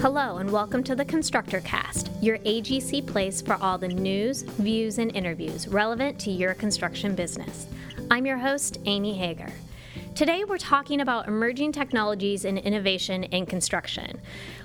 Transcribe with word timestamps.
Hello, 0.00 0.36
and 0.36 0.50
welcome 0.52 0.84
to 0.84 0.94
the 0.94 1.06
Constructor 1.06 1.62
Cast, 1.62 2.10
your 2.20 2.36
AGC 2.40 3.06
place 3.06 3.40
for 3.40 3.54
all 3.54 3.78
the 3.78 3.88
news, 3.88 4.42
views, 4.42 4.98
and 4.98 5.10
interviews 5.16 5.66
relevant 5.68 6.18
to 6.20 6.30
your 6.30 6.52
construction 6.52 7.14
business. 7.14 7.66
I'm 8.10 8.26
your 8.26 8.36
host, 8.36 8.78
Amy 8.84 9.16
Hager. 9.16 9.50
Today, 10.14 10.44
we're 10.44 10.58
talking 10.58 11.00
about 11.00 11.28
emerging 11.28 11.72
technologies 11.72 12.44
and 12.44 12.58
innovation 12.58 13.24
in 13.24 13.46
construction. 13.46 14.20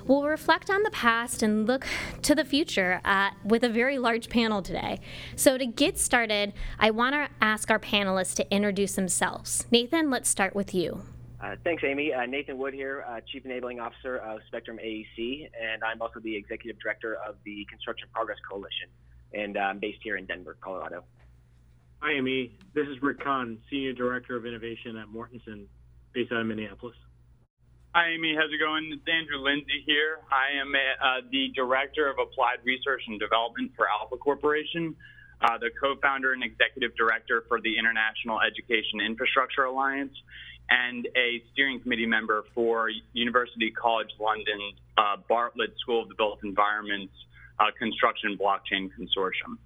We'll 0.06 0.26
reflect 0.26 0.70
on 0.70 0.84
the 0.84 0.92
past 0.92 1.42
and 1.42 1.66
look 1.66 1.88
to 2.24 2.36
the 2.36 2.46
future 2.46 3.00
at, 3.06 3.34
with 3.46 3.64
a 3.64 3.70
very 3.70 3.98
large 3.98 4.30
panel 4.30 4.62
today. 4.62 5.00
So, 5.38 5.58
to 5.58 5.66
get 5.66 5.98
started, 5.98 6.52
I 6.78 6.92
want 6.92 7.16
to 7.16 7.30
ask 7.40 7.72
our 7.72 7.80
panelists 7.80 8.36
to 8.36 8.54
introduce 8.54 8.96
themselves. 8.96 9.66
Nathan, 9.72 10.10
let's 10.10 10.30
start 10.30 10.54
with 10.54 10.76
you. 10.76 11.04
Uh, 11.42 11.56
thanks, 11.64 11.82
Amy. 11.84 12.14
Uh, 12.14 12.28
Nathan 12.28 12.58
Wood 12.60 12.74
here, 12.74 13.04
uh, 13.10 13.20
Chief 13.32 13.44
Enabling 13.46 13.80
Officer 13.80 14.18
of 14.18 14.42
Spectrum 14.46 14.78
AEC, 14.78 15.50
and 15.60 15.84
I'm 15.84 16.00
also 16.00 16.20
the 16.20 16.36
Executive 16.36 16.80
Director 16.80 17.18
of 17.28 17.36
the 17.46 17.66
Construction 17.68 18.10
Progress 18.14 18.38
Coalition, 18.48 18.90
and 19.34 19.58
I'm 19.58 19.80
based 19.80 20.00
here 20.04 20.18
in 20.18 20.28
Denver, 20.28 20.56
Colorado. 20.62 21.04
Hi, 22.00 22.14
Amy. 22.14 22.54
This 22.76 22.88
is 22.88 23.02
Rick 23.02 23.24
Khan, 23.24 23.58
Senior 23.72 23.94
Director 23.94 24.36
of 24.38 24.46
Innovation 24.46 24.98
at 24.98 25.08
Mortenson, 25.08 25.66
based 26.14 26.32
out 26.32 26.42
of 26.42 26.46
Minneapolis. 26.46 26.96
Hi, 27.96 28.10
Amy. 28.14 28.36
How's 28.38 28.54
it 28.54 28.62
going? 28.62 28.94
It's 28.94 29.02
Andrew 29.10 29.42
Lindsay 29.42 29.82
here. 29.88 30.20
I 30.30 30.62
am 30.62 30.70
uh, 30.78 31.28
the 31.32 31.50
Director 31.56 32.08
of 32.08 32.18
Applied 32.22 32.62
Research 32.64 33.02
and 33.08 33.20
Development 33.20 33.72
for 33.76 33.88
Alpha 33.90 34.18
Corporation, 34.18 34.96
uh, 35.42 35.58
the 35.58 35.72
co-founder 35.82 36.34
and 36.34 36.44
executive 36.44 36.96
director 36.96 37.44
for 37.48 37.60
the 37.62 37.80
International 37.80 38.40
Education 38.42 39.02
Infrastructure 39.02 39.66
Alliance, 39.66 40.14
and 40.70 41.08
a 41.16 41.44
steering 41.52 41.80
committee 41.82 42.06
member 42.06 42.44
for 42.54 42.90
University 43.14 43.72
College 43.72 44.12
London's 44.20 44.80
uh, 44.98 45.18
Bartlett 45.28 45.74
School 45.80 46.04
of 46.04 46.10
the 46.10 46.16
Built 46.16 46.40
Environment's 46.44 47.14
uh, 47.60 47.72
Construction 47.78 48.38
Blockchain 48.38 48.90
Consortium. 48.96 49.60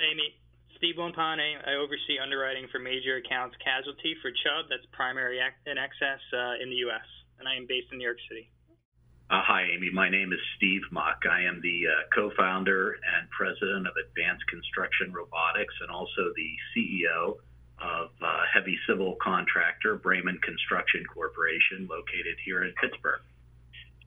Amy, 0.00 0.36
Steve 0.76 0.96
Bompane, 0.96 1.56
I 1.64 1.74
oversee 1.80 2.20
underwriting 2.20 2.68
for 2.70 2.78
major 2.78 3.16
accounts 3.16 3.56
casualty 3.64 4.14
for 4.20 4.30
Chubb, 4.30 4.68
that's 4.68 4.84
primary 4.92 5.40
and 5.40 5.78
excess 5.78 6.20
uh, 6.32 6.60
in 6.62 6.68
the 6.68 6.80
U.S., 6.88 7.08
and 7.38 7.48
I 7.48 7.56
am 7.56 7.66
based 7.68 7.88
in 7.92 7.98
New 7.98 8.04
York 8.04 8.20
City. 8.28 8.50
Uh, 9.26 9.42
hi, 9.42 9.66
Amy. 9.74 9.90
My 9.90 10.08
name 10.08 10.32
is 10.32 10.38
Steve 10.56 10.86
Muck. 10.92 11.26
I 11.26 11.42
am 11.42 11.58
the 11.58 11.90
uh, 11.90 12.06
co 12.14 12.30
founder 12.38 12.94
and 12.94 13.26
president 13.34 13.82
of 13.88 13.98
Advanced 13.98 14.46
Construction 14.46 15.10
Robotics 15.10 15.74
and 15.82 15.90
also 15.90 16.30
the 16.38 16.50
CEO 16.70 17.42
of 17.82 18.10
uh, 18.22 18.26
heavy 18.52 18.78
civil 18.88 19.16
contractor 19.22 19.96
Brayman 19.98 20.40
Construction 20.42 21.04
Corporation, 21.12 21.86
located 21.88 22.36
here 22.44 22.64
in 22.64 22.72
Pittsburgh. 22.80 23.20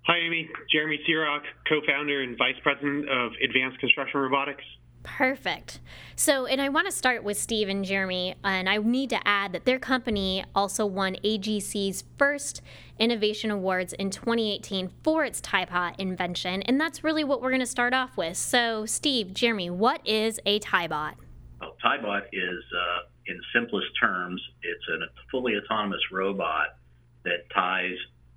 Hi, 0.05 0.17
Amy. 0.17 0.49
Jeremy 0.71 0.99
Searock, 1.07 1.41
co 1.67 1.81
founder 1.85 2.23
and 2.23 2.37
vice 2.37 2.57
president 2.63 3.09
of 3.09 3.31
Advanced 3.43 3.79
Construction 3.79 4.21
Robotics. 4.21 4.63
Perfect. 5.03 5.79
So, 6.15 6.45
and 6.45 6.61
I 6.61 6.69
want 6.69 6.87
to 6.87 6.91
start 6.91 7.23
with 7.23 7.37
Steve 7.37 7.69
and 7.69 7.85
Jeremy, 7.85 8.35
and 8.43 8.67
I 8.67 8.77
need 8.77 9.09
to 9.11 9.27
add 9.27 9.53
that 9.53 9.65
their 9.65 9.79
company 9.79 10.43
also 10.53 10.85
won 10.85 11.15
AGC's 11.23 12.03
first 12.17 12.61
Innovation 12.97 13.49
Awards 13.49 13.93
in 13.93 14.09
2018 14.09 14.89
for 15.03 15.23
its 15.23 15.39
TyBot 15.41 15.95
invention, 15.99 16.63
and 16.63 16.79
that's 16.79 17.03
really 17.03 17.23
what 17.23 17.41
we're 17.41 17.49
going 17.49 17.61
to 17.61 17.65
start 17.65 17.93
off 17.93 18.17
with. 18.17 18.35
So, 18.35 18.85
Steve, 18.85 19.33
Jeremy, 19.33 19.69
what 19.69 20.05
is 20.05 20.39
a 20.45 20.59
TyBot? 20.59 21.13
Well, 21.61 21.75
TyBot 21.83 22.23
is 22.33 22.63
uh, 22.75 22.99
in 23.29 23.39
simplest 23.53 23.87
terms, 23.99 24.41
it's 24.63 24.83
a 24.89 25.05
fully 25.31 25.53
autonomous 25.55 26.01
robot 26.11 26.77
that 27.23 27.49
ties 27.53 27.95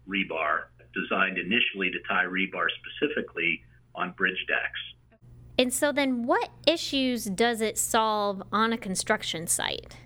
rebar, 0.09 0.65
designed 0.95 1.39
initially 1.39 1.91
to 1.91 1.99
tie 2.09 2.25
rebar 2.25 2.67
specifically 2.79 3.63
on 3.95 4.13
bridge 4.13 4.45
decks. 4.47 5.19
And 5.59 5.73
so, 5.73 5.93
then 5.93 6.27
what 6.27 6.51
issues 6.67 7.25
does 7.25 7.61
it 7.61 7.79
solve 7.79 8.43
on 8.53 8.73
a 8.73 8.79
construction 8.79 9.47
site? 9.47 9.97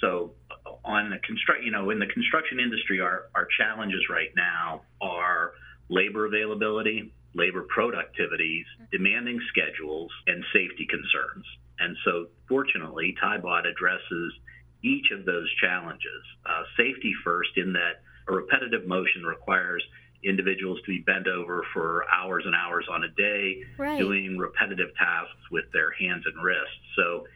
So, 0.00 0.32
uh, 0.50 0.72
on 0.84 1.10
the 1.10 1.18
construct, 1.26 1.62
you 1.62 1.70
know, 1.70 1.90
in 1.90 1.98
the 1.98 2.06
construction 2.06 2.58
industry, 2.58 3.00
our, 3.00 3.26
our 3.34 3.46
challenges 3.58 4.00
right 4.10 4.30
now 4.36 4.82
are 5.00 5.52
labor 5.88 6.26
availability, 6.26 7.12
labor 7.34 7.66
productivities, 7.76 8.64
demanding 8.92 9.40
schedules, 9.50 10.10
and 10.26 10.42
safety 10.52 10.86
concerns. 10.88 11.44
And 11.78 11.96
so, 12.04 12.26
fortunately, 12.48 13.14
Tybot 13.22 13.66
addresses 13.66 14.32
each 14.82 15.06
of 15.12 15.24
those 15.24 15.48
challenges. 15.60 16.22
Uh, 16.46 16.62
safety 16.76 17.12
first, 17.24 17.50
in 17.56 17.72
that 17.72 18.02
a 18.28 18.32
repetitive 18.32 18.86
motion 18.86 19.24
requires 19.24 19.82
individuals 20.24 20.78
to 20.86 20.92
be 20.92 21.00
bent 21.00 21.26
over 21.26 21.64
for 21.72 22.04
hours 22.10 22.44
and 22.46 22.54
hours 22.54 22.86
on 22.90 23.04
a 23.04 23.08
day, 23.08 23.62
right. 23.76 23.98
doing 23.98 24.38
repetitive 24.38 24.88
tasks 24.96 25.50
with 25.50 25.64
their 25.72 25.92
hands 25.92 26.24
and 26.26 26.42
wrists. 26.42 26.80
So 26.96 27.26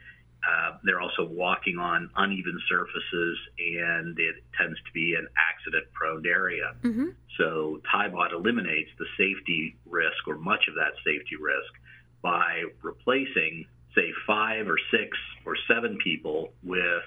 uh, 0.47 0.77
they're 0.83 1.01
also 1.01 1.25
walking 1.25 1.77
on 1.77 2.09
uneven 2.15 2.59
surfaces, 2.67 3.37
and 3.59 4.17
it 4.17 4.35
tends 4.57 4.77
to 4.77 4.91
be 4.93 5.15
an 5.15 5.27
accident-prone 5.37 6.25
area. 6.25 6.73
Mm-hmm. 6.81 7.09
So 7.37 7.81
Tybot 7.93 8.33
eliminates 8.33 8.89
the 8.97 9.05
safety 9.17 9.75
risk 9.85 10.27
or 10.27 10.37
much 10.37 10.67
of 10.67 10.75
that 10.75 10.93
safety 11.05 11.35
risk 11.39 11.71
by 12.21 12.63
replacing 12.81 13.65
say 13.99 14.13
five 14.25 14.67
or 14.67 14.77
six 14.91 15.17
or 15.45 15.55
seven 15.67 15.97
people 16.03 16.53
with 16.63 17.03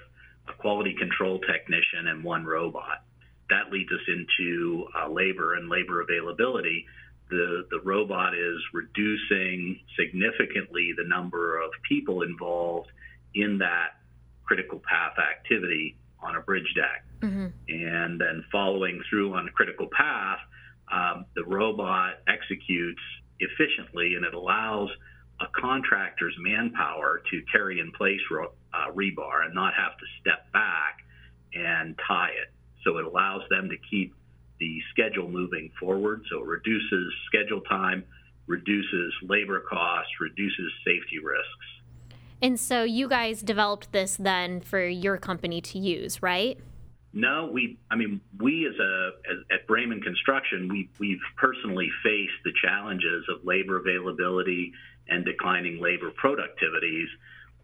a 0.47 0.53
quality 0.59 0.95
control 0.97 1.39
technician 1.39 2.07
and 2.07 2.23
one 2.23 2.45
robot. 2.45 3.03
That 3.49 3.71
leads 3.71 3.91
us 3.91 4.01
into 4.07 4.87
uh, 4.95 5.09
labor 5.09 5.55
and 5.55 5.69
labor 5.69 6.01
availability. 6.01 6.85
The, 7.29 7.65
the 7.71 7.79
robot 7.83 8.33
is 8.33 8.57
reducing 8.73 9.79
significantly 9.97 10.93
the 10.95 11.07
number 11.07 11.57
of 11.57 11.71
people 11.87 12.21
involved 12.21 12.89
in 13.33 13.59
that 13.59 13.99
critical 14.45 14.79
path 14.79 15.17
activity 15.17 15.95
on 16.21 16.35
a 16.35 16.41
bridge 16.41 16.73
deck. 16.75 17.05
Mm-hmm. 17.21 17.47
And 17.69 18.19
then 18.19 18.43
following 18.51 19.01
through 19.09 19.33
on 19.33 19.45
the 19.45 19.51
critical 19.51 19.87
path, 19.95 20.39
um, 20.91 21.25
the 21.35 21.43
robot 21.45 22.15
executes 22.27 23.01
efficiently 23.39 24.15
and 24.15 24.25
it 24.25 24.33
allows 24.33 24.89
a 25.41 25.45
contractor's 25.59 26.35
manpower 26.39 27.21
to 27.31 27.41
carry 27.51 27.79
in 27.79 27.91
place 27.91 28.19
uh, 28.31 28.91
rebar 28.91 29.45
and 29.45 29.53
not 29.53 29.73
have 29.73 29.97
to 29.97 30.05
step 30.21 30.51
back 30.51 30.99
and 31.53 31.95
tie 32.07 32.29
it. 32.29 32.51
So 32.83 32.97
it 32.97 33.05
allows 33.05 33.41
them 33.49 33.69
to 33.69 33.75
keep 33.89 34.13
the 34.59 34.79
schedule 34.91 35.29
moving 35.29 35.71
forward. 35.79 36.23
So 36.31 36.39
it 36.39 36.45
reduces 36.45 37.13
schedule 37.27 37.61
time, 37.61 38.03
reduces 38.47 39.13
labor 39.23 39.61
costs, 39.61 40.11
reduces 40.19 40.71
safety 40.85 41.19
risks. 41.23 42.17
And 42.41 42.59
so 42.59 42.83
you 42.83 43.07
guys 43.07 43.41
developed 43.41 43.91
this 43.91 44.17
then 44.17 44.59
for 44.59 44.85
your 44.85 45.17
company 45.17 45.61
to 45.61 45.79
use, 45.79 46.21
right? 46.21 46.59
No, 47.13 47.49
we. 47.53 47.77
I 47.91 47.95
mean, 47.95 48.21
we 48.39 48.67
as 48.67 48.73
a 48.79 49.11
as, 49.31 49.37
at 49.51 49.67
Brayman 49.67 50.01
Construction, 50.01 50.67
we 50.67 50.89
we've 50.97 51.21
personally 51.37 51.87
faced 52.03 52.41
the 52.43 52.51
challenges 52.61 53.23
of 53.29 53.45
labor 53.45 53.77
availability 53.77 54.73
and 55.07 55.25
declining 55.25 55.81
labor 55.81 56.11
productivities. 56.11 57.07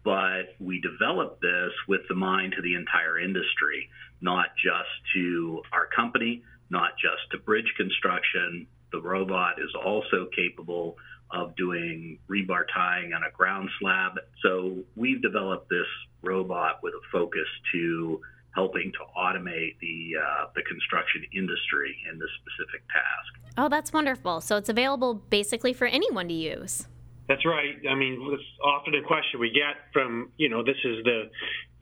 But 0.02 0.54
we 0.58 0.80
developed 0.80 1.42
this 1.42 1.72
with 1.86 2.00
the 2.08 2.14
mind 2.14 2.54
to 2.56 2.62
the 2.62 2.74
entire 2.74 3.18
industry, 3.18 3.90
not 4.20 4.46
just 4.56 4.88
to 5.14 5.62
our 5.72 5.86
company, 5.94 6.42
not 6.70 6.92
just 6.92 7.30
to 7.32 7.38
bridge 7.38 7.72
construction. 7.76 8.66
The 8.92 9.00
robot 9.00 9.60
is 9.60 9.70
also 9.84 10.28
capable 10.34 10.96
of 11.30 11.54
doing 11.56 12.18
rebar 12.28 12.64
tying 12.74 13.12
on 13.12 13.22
a 13.22 13.30
ground 13.30 13.68
slab. 13.78 14.12
So 14.42 14.78
we've 14.96 15.22
developed 15.22 15.68
this 15.68 15.86
robot 16.22 16.82
with 16.82 16.94
a 16.94 17.02
focus 17.12 17.46
to 17.72 18.20
helping 18.54 18.90
to 18.92 18.98
automate 19.16 19.78
the 19.80 20.12
uh, 20.20 20.46
the 20.54 20.62
construction 20.62 21.24
industry 21.32 21.96
in 22.10 22.18
this 22.18 22.28
specific 22.40 22.82
task. 22.88 23.54
Oh, 23.56 23.68
that's 23.68 23.92
wonderful. 23.92 24.40
So 24.40 24.56
it's 24.56 24.68
available 24.68 25.14
basically 25.14 25.72
for 25.72 25.86
anyone 25.86 26.28
to 26.28 26.34
use. 26.34 26.86
That's 27.30 27.46
right. 27.46 27.76
I 27.88 27.94
mean, 27.94 28.18
it's 28.32 28.42
often 28.60 28.92
a 28.96 29.06
question 29.06 29.38
we 29.38 29.52
get 29.52 29.92
from, 29.92 30.32
you 30.36 30.48
know, 30.48 30.64
this 30.64 30.74
is 30.84 31.04
the 31.04 31.30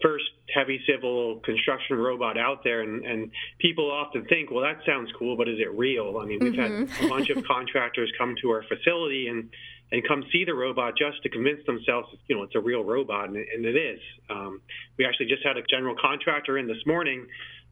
first 0.03 0.27
heavy 0.55 0.79
civil 0.87 1.41
construction 1.43 1.97
robot 1.97 2.37
out 2.37 2.65
there, 2.65 2.83
and, 2.83 3.03
and 3.03 3.31
people 3.59 3.91
often 3.91 4.27
think, 4.27 4.51
well, 4.51 4.63
that 4.63 4.85
sounds 4.85 5.09
cool, 5.19 5.39
but 5.39 5.49
is 5.49 5.57
it 5.59 5.73
real? 5.73 6.19
I 6.21 6.27
mean, 6.27 6.39
we've 6.43 6.53
mm-hmm. 6.53 6.93
had 6.93 7.07
a 7.07 7.09
bunch 7.09 7.31
of 7.31 7.43
contractors 7.49 8.13
come 8.19 8.35
to 8.43 8.51
our 8.51 8.63
facility 8.63 9.29
and 9.29 9.49
and 9.91 10.07
come 10.07 10.23
see 10.31 10.45
the 10.45 10.53
robot 10.53 10.93
just 10.99 11.23
to 11.23 11.31
convince 11.31 11.65
themselves, 11.65 12.09
you 12.27 12.37
know, 12.37 12.43
it's 12.43 12.55
a 12.55 12.61
real 12.61 12.85
robot, 12.85 13.31
and, 13.31 13.37
and 13.39 13.65
it 13.65 13.75
is. 13.75 14.01
Um, 14.29 14.61
we 14.99 15.07
actually 15.07 15.29
just 15.29 15.43
had 15.43 15.57
a 15.57 15.63
general 15.63 15.97
contractor 15.99 16.59
in 16.59 16.67
this 16.67 16.85
morning 16.85 17.27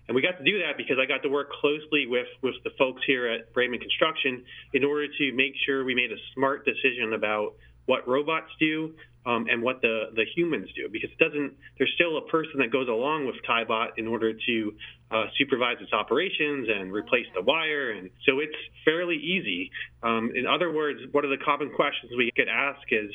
And 0.07 0.15
we 0.15 0.21
got 0.21 0.37
to 0.37 0.43
do 0.43 0.59
that 0.65 0.75
because 0.77 0.97
I 1.01 1.05
got 1.05 1.21
to 1.23 1.29
work 1.29 1.49
closely 1.61 2.07
with, 2.07 2.27
with 2.41 2.55
the 2.63 2.71
folks 2.77 3.01
here 3.05 3.27
at 3.27 3.53
Brayman 3.53 3.79
Construction 3.79 4.43
in 4.73 4.83
order 4.83 5.07
to 5.07 5.25
make 5.33 5.53
sure 5.65 5.85
we 5.85 5.95
made 5.95 6.11
a 6.11 6.21
smart 6.33 6.65
decision 6.65 7.13
about 7.13 7.53
what 7.85 8.07
robots 8.07 8.49
do 8.59 8.95
um, 9.25 9.45
and 9.49 9.61
what 9.61 9.81
the, 9.81 10.11
the 10.15 10.25
humans 10.35 10.67
do. 10.75 10.89
Because 10.91 11.09
it 11.11 11.23
doesn't 11.23 11.53
there's 11.77 11.91
still 11.95 12.17
a 12.17 12.27
person 12.27 12.59
that 12.59 12.71
goes 12.71 12.87
along 12.89 13.25
with 13.25 13.35
tybot 13.47 13.97
in 13.97 14.07
order 14.07 14.33
to 14.33 14.73
uh, 15.11 15.25
supervise 15.37 15.77
its 15.79 15.93
operations 15.93 16.67
and 16.67 16.91
replace 16.91 17.27
the 17.35 17.41
wire. 17.41 17.91
And 17.91 18.09
so 18.25 18.39
it's 18.39 18.55
fairly 18.83 19.15
easy. 19.15 19.71
Um, 20.01 20.31
in 20.35 20.45
other 20.45 20.71
words 20.71 20.99
one 21.11 21.23
of 21.23 21.29
the 21.29 21.43
common 21.43 21.71
questions 21.71 22.11
we 22.17 22.31
get 22.35 22.47
asked 22.47 22.91
is 22.91 23.11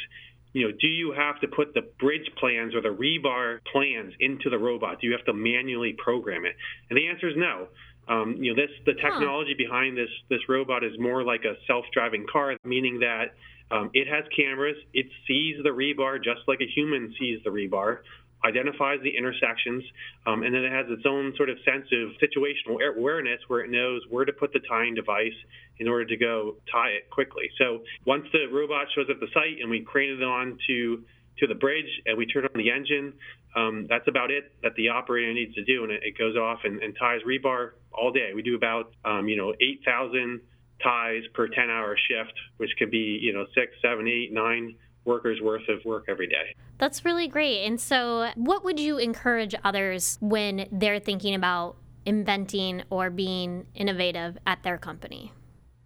you 0.52 0.66
know, 0.66 0.74
do 0.80 0.86
you 0.86 1.12
have 1.16 1.40
to 1.40 1.48
put 1.48 1.74
the 1.74 1.82
bridge 2.00 2.30
plans 2.38 2.74
or 2.74 2.80
the 2.80 2.88
rebar 2.88 3.58
plans 3.72 4.14
into 4.20 4.50
the 4.50 4.58
robot? 4.58 5.00
Do 5.00 5.06
you 5.06 5.12
have 5.12 5.24
to 5.26 5.34
manually 5.34 5.94
program 6.02 6.44
it? 6.44 6.56
And 6.90 6.96
the 6.96 7.08
answer 7.08 7.28
is 7.28 7.34
no. 7.36 7.68
Um, 8.08 8.36
you 8.40 8.54
know, 8.54 8.62
this 8.62 8.70
the 8.86 8.94
technology 8.94 9.52
huh. 9.52 9.64
behind 9.68 9.96
this 9.96 10.08
this 10.30 10.40
robot 10.48 10.82
is 10.82 10.92
more 10.98 11.22
like 11.22 11.44
a 11.44 11.54
self-driving 11.66 12.26
car, 12.32 12.56
meaning 12.64 13.00
that 13.00 13.34
um, 13.70 13.90
it 13.92 14.08
has 14.08 14.24
cameras. 14.34 14.76
It 14.94 15.06
sees 15.26 15.56
the 15.62 15.70
rebar 15.70 16.16
just 16.16 16.40
like 16.46 16.60
a 16.60 16.66
human 16.74 17.14
sees 17.18 17.40
the 17.44 17.50
rebar, 17.50 17.98
identifies 18.44 18.98
the 19.02 19.16
intersections, 19.16 19.82
um, 20.26 20.42
and 20.42 20.54
then 20.54 20.64
it 20.64 20.72
has 20.72 20.86
its 20.88 21.02
own 21.06 21.34
sort 21.36 21.50
of 21.50 21.58
sense 21.64 21.86
of 21.92 22.14
situational 22.22 22.78
awareness 22.96 23.40
where 23.48 23.60
it 23.60 23.70
knows 23.70 24.02
where 24.08 24.24
to 24.24 24.32
put 24.32 24.52
the 24.52 24.60
tying 24.68 24.94
device 24.94 25.36
in 25.78 25.88
order 25.88 26.04
to 26.04 26.16
go 26.16 26.56
tie 26.70 26.90
it 26.90 27.10
quickly. 27.10 27.50
So 27.58 27.82
once 28.06 28.26
the 28.32 28.46
robot 28.52 28.86
shows 28.94 29.06
up 29.10 29.16
at 29.16 29.20
the 29.20 29.32
site 29.34 29.60
and 29.60 29.70
we 29.70 29.80
crane 29.80 30.10
it 30.10 30.22
on 30.22 30.58
to 30.68 31.04
to 31.38 31.46
the 31.46 31.54
bridge 31.54 32.02
and 32.06 32.18
we 32.18 32.26
turn 32.26 32.44
on 32.44 32.50
the 32.54 32.70
engine, 32.70 33.12
um, 33.54 33.86
that's 33.88 34.08
about 34.08 34.30
it 34.30 34.52
that 34.62 34.74
the 34.76 34.88
operator 34.88 35.32
needs 35.32 35.54
to 35.54 35.64
do, 35.64 35.84
and 35.84 35.92
it, 35.92 36.02
it 36.02 36.18
goes 36.18 36.36
off 36.36 36.60
and, 36.64 36.82
and, 36.82 36.96
ties 36.98 37.20
rebar 37.26 37.70
all 37.92 38.10
day. 38.10 38.30
We 38.34 38.42
do 38.42 38.56
about 38.56 38.92
um, 39.04 39.28
you 39.28 39.36
know 39.36 39.54
8,000 39.60 40.40
ties 40.82 41.22
per 41.34 41.48
10 41.48 41.70
hour 41.70 41.96
shift, 42.08 42.34
which 42.56 42.70
could 42.78 42.90
be, 42.90 43.18
you 43.20 43.32
know, 43.32 43.46
six, 43.54 43.72
seven, 43.82 44.06
eight, 44.06 44.32
nine 44.32 44.76
workers 45.08 45.40
worth 45.42 45.68
of 45.68 45.84
work 45.84 46.04
every 46.08 46.28
day. 46.28 46.54
That's 46.78 47.04
really 47.04 47.26
great. 47.26 47.64
And 47.64 47.80
so, 47.80 48.30
what 48.36 48.64
would 48.64 48.78
you 48.78 48.98
encourage 48.98 49.54
others 49.64 50.18
when 50.20 50.68
they're 50.70 51.00
thinking 51.00 51.34
about 51.34 51.76
inventing 52.06 52.84
or 52.90 53.10
being 53.10 53.66
innovative 53.74 54.38
at 54.46 54.62
their 54.62 54.78
company? 54.78 55.32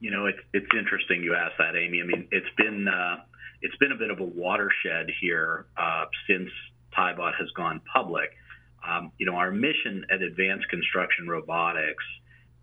You 0.01 0.11
know, 0.11 0.27
it's 0.27 0.39
it's 0.53 0.67
interesting 0.79 1.23
you 1.23 1.35
asked 1.35 1.55
that, 1.59 1.77
Amy. 1.77 2.03
I 2.03 2.07
mean, 2.07 2.29
it's 2.31 2.55
been 2.59 2.87
uh, 2.89 3.23
it's 3.63 3.77
been 3.77 3.93
a 3.93 3.97
bit 3.97 4.11
of 4.11 4.21
a 4.21 4.25
watershed 4.25 5.07
here 5.21 5.67
uh, 5.77 6.05
since 6.29 6.51
Tybot 6.99 7.33
has 7.39 7.49
gone 7.57 7.81
public. 7.95 8.31
Um, 8.87 9.13
you 9.19 9.27
know, 9.27 9.37
our 9.37 9.53
mission 9.53 10.05
at 10.13 10.21
Advanced 10.21 10.69
Construction 10.69 11.29
Robotics 11.29 12.05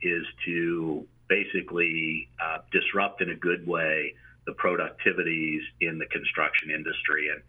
is 0.02 0.24
to 0.46 1.08
basically 1.30 2.30
uh, 2.44 2.58
disrupt 2.72 3.22
in 3.22 3.30
a 3.30 3.36
good 3.36 3.66
way 3.66 4.16
the 4.50 4.56
productivities 4.56 5.62
in 5.80 6.00
the 6.00 6.06
construction 6.08 6.72
industry. 6.72 7.30
And 7.32 7.42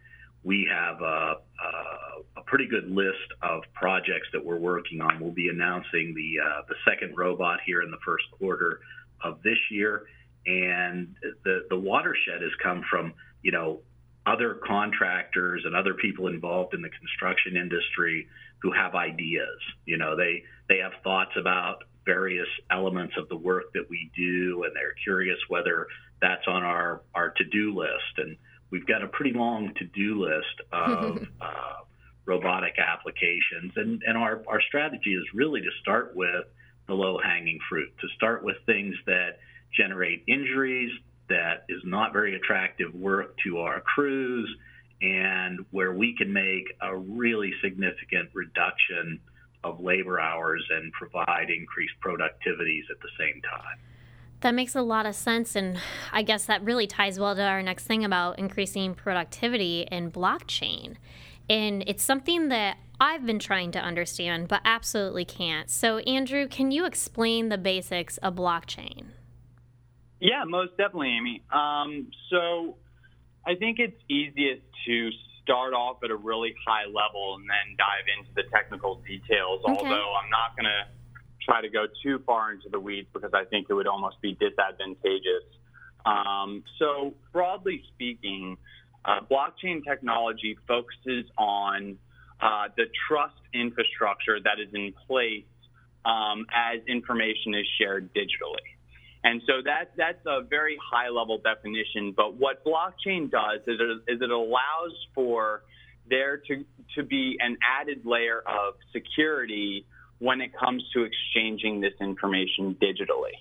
we 0.43 0.69
have 0.71 1.01
a, 1.01 1.05
a, 1.05 2.41
a, 2.41 2.43
pretty 2.47 2.67
good 2.67 2.91
list 2.91 3.29
of 3.43 3.63
projects 3.75 4.29
that 4.33 4.45
we're 4.45 4.59
working 4.59 5.01
on. 5.01 5.21
We'll 5.21 5.33
be 5.33 5.49
announcing 5.49 6.15
the 6.15 6.43
uh, 6.45 6.63
the 6.69 6.75
second 6.89 7.17
robot 7.17 7.61
here 7.65 7.83
in 7.83 7.91
the 7.91 7.99
first 8.05 8.25
quarter 8.33 8.81
of 9.23 9.43
this 9.43 9.59
year, 9.71 10.05
and 10.47 11.15
the 11.45 11.67
the 11.69 11.79
watershed 11.79 12.43
has 12.43 12.53
come 12.63 12.83
from 12.91 13.13
you 13.43 13.53
know 13.53 13.81
other 14.27 14.59
contractors 14.67 15.63
and 15.65 15.75
other 15.75 15.95
people 15.95 16.27
involved 16.29 16.75
in 16.75 16.83
the 16.83 16.91
construction 16.91 17.57
industry 17.57 18.27
who 18.63 18.73
have 18.73 18.95
ideas. 18.95 19.59
You 19.85 19.99
know, 19.99 20.17
they 20.17 20.43
they 20.69 20.79
have 20.79 20.93
thoughts 21.03 21.33
about 21.39 21.85
various 22.05 22.49
elements 22.71 23.15
of 23.19 23.29
the 23.29 23.37
work 23.37 23.73
that 23.75 23.89
we 23.89 24.11
do, 24.17 24.65
and 24.65 24.75
they're 24.75 24.95
curious 25.05 25.39
whether 25.49 25.87
that's 26.21 26.47
on 26.47 26.63
our, 26.63 27.03
our 27.15 27.31
to 27.31 27.45
do 27.45 27.75
list. 27.75 28.19
And 28.19 28.37
we've 28.71 28.87
got 28.87 29.03
a 29.03 29.09
pretty 29.09 29.33
long 29.33 29.73
to 29.77 29.85
do 29.85 30.23
list 30.23 30.69
of 30.73 31.27
uh, 31.41 31.75
robotic 32.25 32.75
applications. 32.79 33.73
And, 33.77 34.03
and 34.07 34.17
our, 34.17 34.43
our 34.47 34.61
strategy 34.69 35.11
is 35.11 35.25
really 35.35 35.61
to 35.61 35.71
start 35.81 36.13
with 36.15 36.45
the 36.87 36.95
low 36.95 37.19
hanging 37.23 37.59
fruit, 37.69 37.93
to 38.01 38.09
start 38.17 38.45
with 38.45 38.57
things 38.67 38.95
that 39.07 39.39
generate 39.77 40.25
injuries, 40.27 40.91
that 41.29 41.65
is 41.69 41.81
not 41.85 42.13
very 42.13 42.35
attractive 42.35 42.93
work 42.95 43.37
to 43.45 43.59
our 43.59 43.81
crews, 43.81 44.51
and 45.01 45.65
where 45.71 45.93
we 45.93 46.15
can 46.17 46.33
make 46.33 46.65
a 46.83 46.95
really 46.97 47.53
significant 47.63 48.29
reduction 48.35 49.21
of 49.65 49.81
labor 49.81 50.21
hours 50.21 50.65
and 50.71 50.93
provide 50.93 51.51
increased 51.51 51.95
productivities 52.05 52.91
at 52.91 53.01
the 53.01 53.09
same 53.19 53.41
time. 53.43 53.79
That 54.41 54.55
makes 54.55 54.75
a 54.75 54.83
lot 54.83 55.05
of 55.07 55.15
sense. 55.15 55.55
And 55.55 55.79
I 56.13 56.23
guess 56.23 56.47
that 56.47 56.65
really 56.65 56.87
ties 56.87 57.21
well 57.21 57.35
to 57.35 57.43
our 57.43 57.63
next 57.63 57.85
thing 57.85 58.05
about 58.05 58.39
increasing 58.39 58.95
productivity 58.95 59.87
in 59.91 60.11
blockchain. 60.11 60.97
And 61.49 61.85
it's 61.87 62.03
something 62.03 62.49
that 62.49 62.79
I've 63.01 63.27
been 63.27 63.39
trying 63.39 63.73
to 63.73 63.79
understand, 63.79 64.49
but 64.49 64.61
absolutely 64.65 65.25
can't. 65.25 65.71
So, 65.71 65.99
Andrew, 65.99 66.47
can 66.47 66.71
you 66.71 66.85
explain 66.85 67.49
the 67.49 67.59
basics 67.59 68.19
of 68.19 68.35
blockchain? 68.35 69.07
Yeah, 70.21 70.45
most 70.47 70.77
definitely, 70.77 71.17
Amy. 71.17 71.43
Um, 71.51 72.11
so, 72.31 72.77
I 73.47 73.55
think 73.55 73.79
it's 73.79 73.97
easiest 74.09 74.63
to 74.87 75.11
start 75.51 75.75
off 75.75 75.97
at 76.05 76.11
a 76.11 76.17
really 76.17 76.55
high 76.67 76.87
level 76.87 77.35
and 77.35 77.45
then 77.51 77.77
dive 77.77 78.07
into 78.19 78.31
the 78.37 78.45
technical 78.55 79.03
details. 79.07 79.61
Okay. 79.65 79.73
Although 79.75 80.15
I'm 80.15 80.31
not 80.31 80.55
going 80.57 80.71
to 80.71 80.87
try 81.45 81.61
to 81.61 81.69
go 81.69 81.87
too 82.03 82.23
far 82.25 82.53
into 82.53 82.69
the 82.71 82.79
weeds 82.79 83.09
because 83.13 83.33
I 83.35 83.45
think 83.45 83.67
it 83.69 83.75
would 83.75 83.89
almost 83.89 84.21
be 84.23 84.39
disadvantageous. 84.39 85.43
Um, 86.07 86.63
so, 86.79 87.15
broadly 87.33 87.83
speaking, 87.93 88.57
uh, 89.05 89.21
blockchain 89.31 89.83
technology 89.85 90.57
focuses 90.69 91.27
on 91.37 91.99
uh, 92.41 92.69
the 92.77 92.85
trust 93.09 93.35
infrastructure 93.53 94.39
that 94.41 94.61
is 94.63 94.73
in 94.73 94.95
place 95.09 95.45
um, 96.05 96.47
as 96.55 96.81
information 96.87 97.55
is 97.55 97.67
shared 97.79 98.15
digitally. 98.15 98.79
And 99.23 99.43
so 99.47 99.55
that 99.65 99.93
that's 99.97 100.25
a 100.27 100.43
very 100.43 100.79
high 100.83 101.11
level 101.11 101.39
definition. 101.39 102.15
But 102.17 102.37
what 102.37 102.65
blockchain 102.65 103.31
does 103.31 103.61
is 103.67 103.79
it, 103.79 104.13
is 104.13 104.23
it 104.23 104.31
allows 104.31 104.93
for 105.15 105.63
there 106.09 106.39
to, 106.39 106.65
to 106.97 107.03
be 107.05 107.37
an 107.41 107.57
added 107.81 108.05
layer 108.05 108.41
of 108.41 108.75
security 108.93 109.87
when 110.19 110.41
it 110.41 110.51
comes 110.59 110.83
to 110.95 111.05
exchanging 111.05 111.81
this 111.81 111.95
information 112.01 112.77
digitally. 112.81 113.37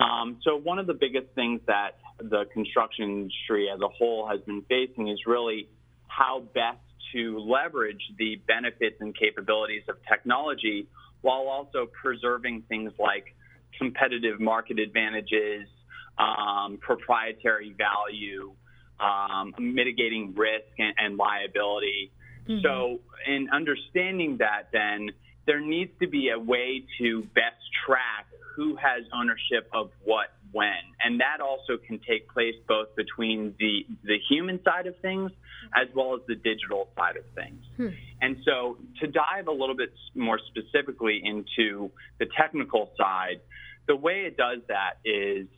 Um, 0.00 0.38
so 0.42 0.56
one 0.56 0.78
of 0.78 0.86
the 0.86 0.94
biggest 0.94 1.28
things 1.34 1.60
that 1.66 1.98
the 2.18 2.44
construction 2.52 3.04
industry 3.04 3.68
as 3.72 3.80
a 3.80 3.88
whole 3.88 4.26
has 4.28 4.40
been 4.40 4.62
facing 4.62 5.08
is 5.08 5.18
really 5.26 5.68
how 6.08 6.40
best 6.54 6.78
to 7.12 7.38
leverage 7.38 8.02
the 8.18 8.40
benefits 8.46 8.96
and 9.00 9.16
capabilities 9.16 9.82
of 9.88 9.96
technology 10.08 10.86
while 11.22 11.48
also 11.48 11.86
preserving 11.86 12.62
things 12.68 12.92
like 12.98 13.34
competitive 13.80 14.38
market 14.38 14.78
advantages, 14.78 15.66
um, 16.18 16.78
proprietary 16.80 17.74
value, 17.76 18.52
um, 19.00 19.54
mitigating 19.58 20.34
risk 20.36 20.68
and, 20.78 20.94
and 20.98 21.16
liability. 21.16 22.12
Mm-hmm. 22.46 22.60
So, 22.62 23.00
in 23.26 23.48
understanding 23.52 24.36
that, 24.38 24.68
then 24.72 25.10
there 25.46 25.60
needs 25.60 25.92
to 26.00 26.08
be 26.08 26.28
a 26.28 26.38
way 26.38 26.84
to 26.98 27.22
best 27.34 27.62
track 27.86 28.26
who 28.54 28.76
has 28.76 29.04
ownership 29.14 29.68
of 29.72 29.90
what 30.04 30.26
when. 30.52 30.82
And 31.02 31.20
that 31.20 31.40
also 31.40 31.78
can 31.78 32.00
take 32.06 32.28
place 32.28 32.56
both 32.68 32.94
between 32.96 33.54
the, 33.58 33.86
the 34.04 34.18
human 34.28 34.62
side 34.64 34.86
of 34.86 34.98
things 34.98 35.30
as 35.74 35.88
well 35.94 36.14
as 36.14 36.20
the 36.26 36.34
digital 36.34 36.88
side 36.96 37.16
of 37.16 37.24
things. 37.34 37.62
Hmm. 37.76 37.88
And 38.20 38.36
so, 38.44 38.76
to 39.00 39.06
dive 39.06 39.46
a 39.48 39.52
little 39.52 39.76
bit 39.76 39.92
more 40.14 40.38
specifically 40.48 41.22
into 41.24 41.90
the 42.18 42.26
technical 42.36 42.90
side, 42.98 43.40
the 43.90 43.96
way 43.96 44.22
it 44.24 44.36
does 44.36 44.60
that 44.68 45.02
is 45.04 45.48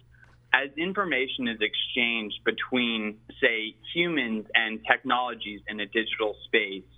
as 0.55 0.71
information 0.79 1.49
is 1.49 1.59
exchanged 1.61 2.41
between, 2.47 3.19
say, 3.43 3.77
humans 3.93 4.47
and 4.55 4.81
technologies 4.91 5.61
in 5.69 5.81
a 5.81 5.87
digital 5.87 6.35
space, 6.47 6.89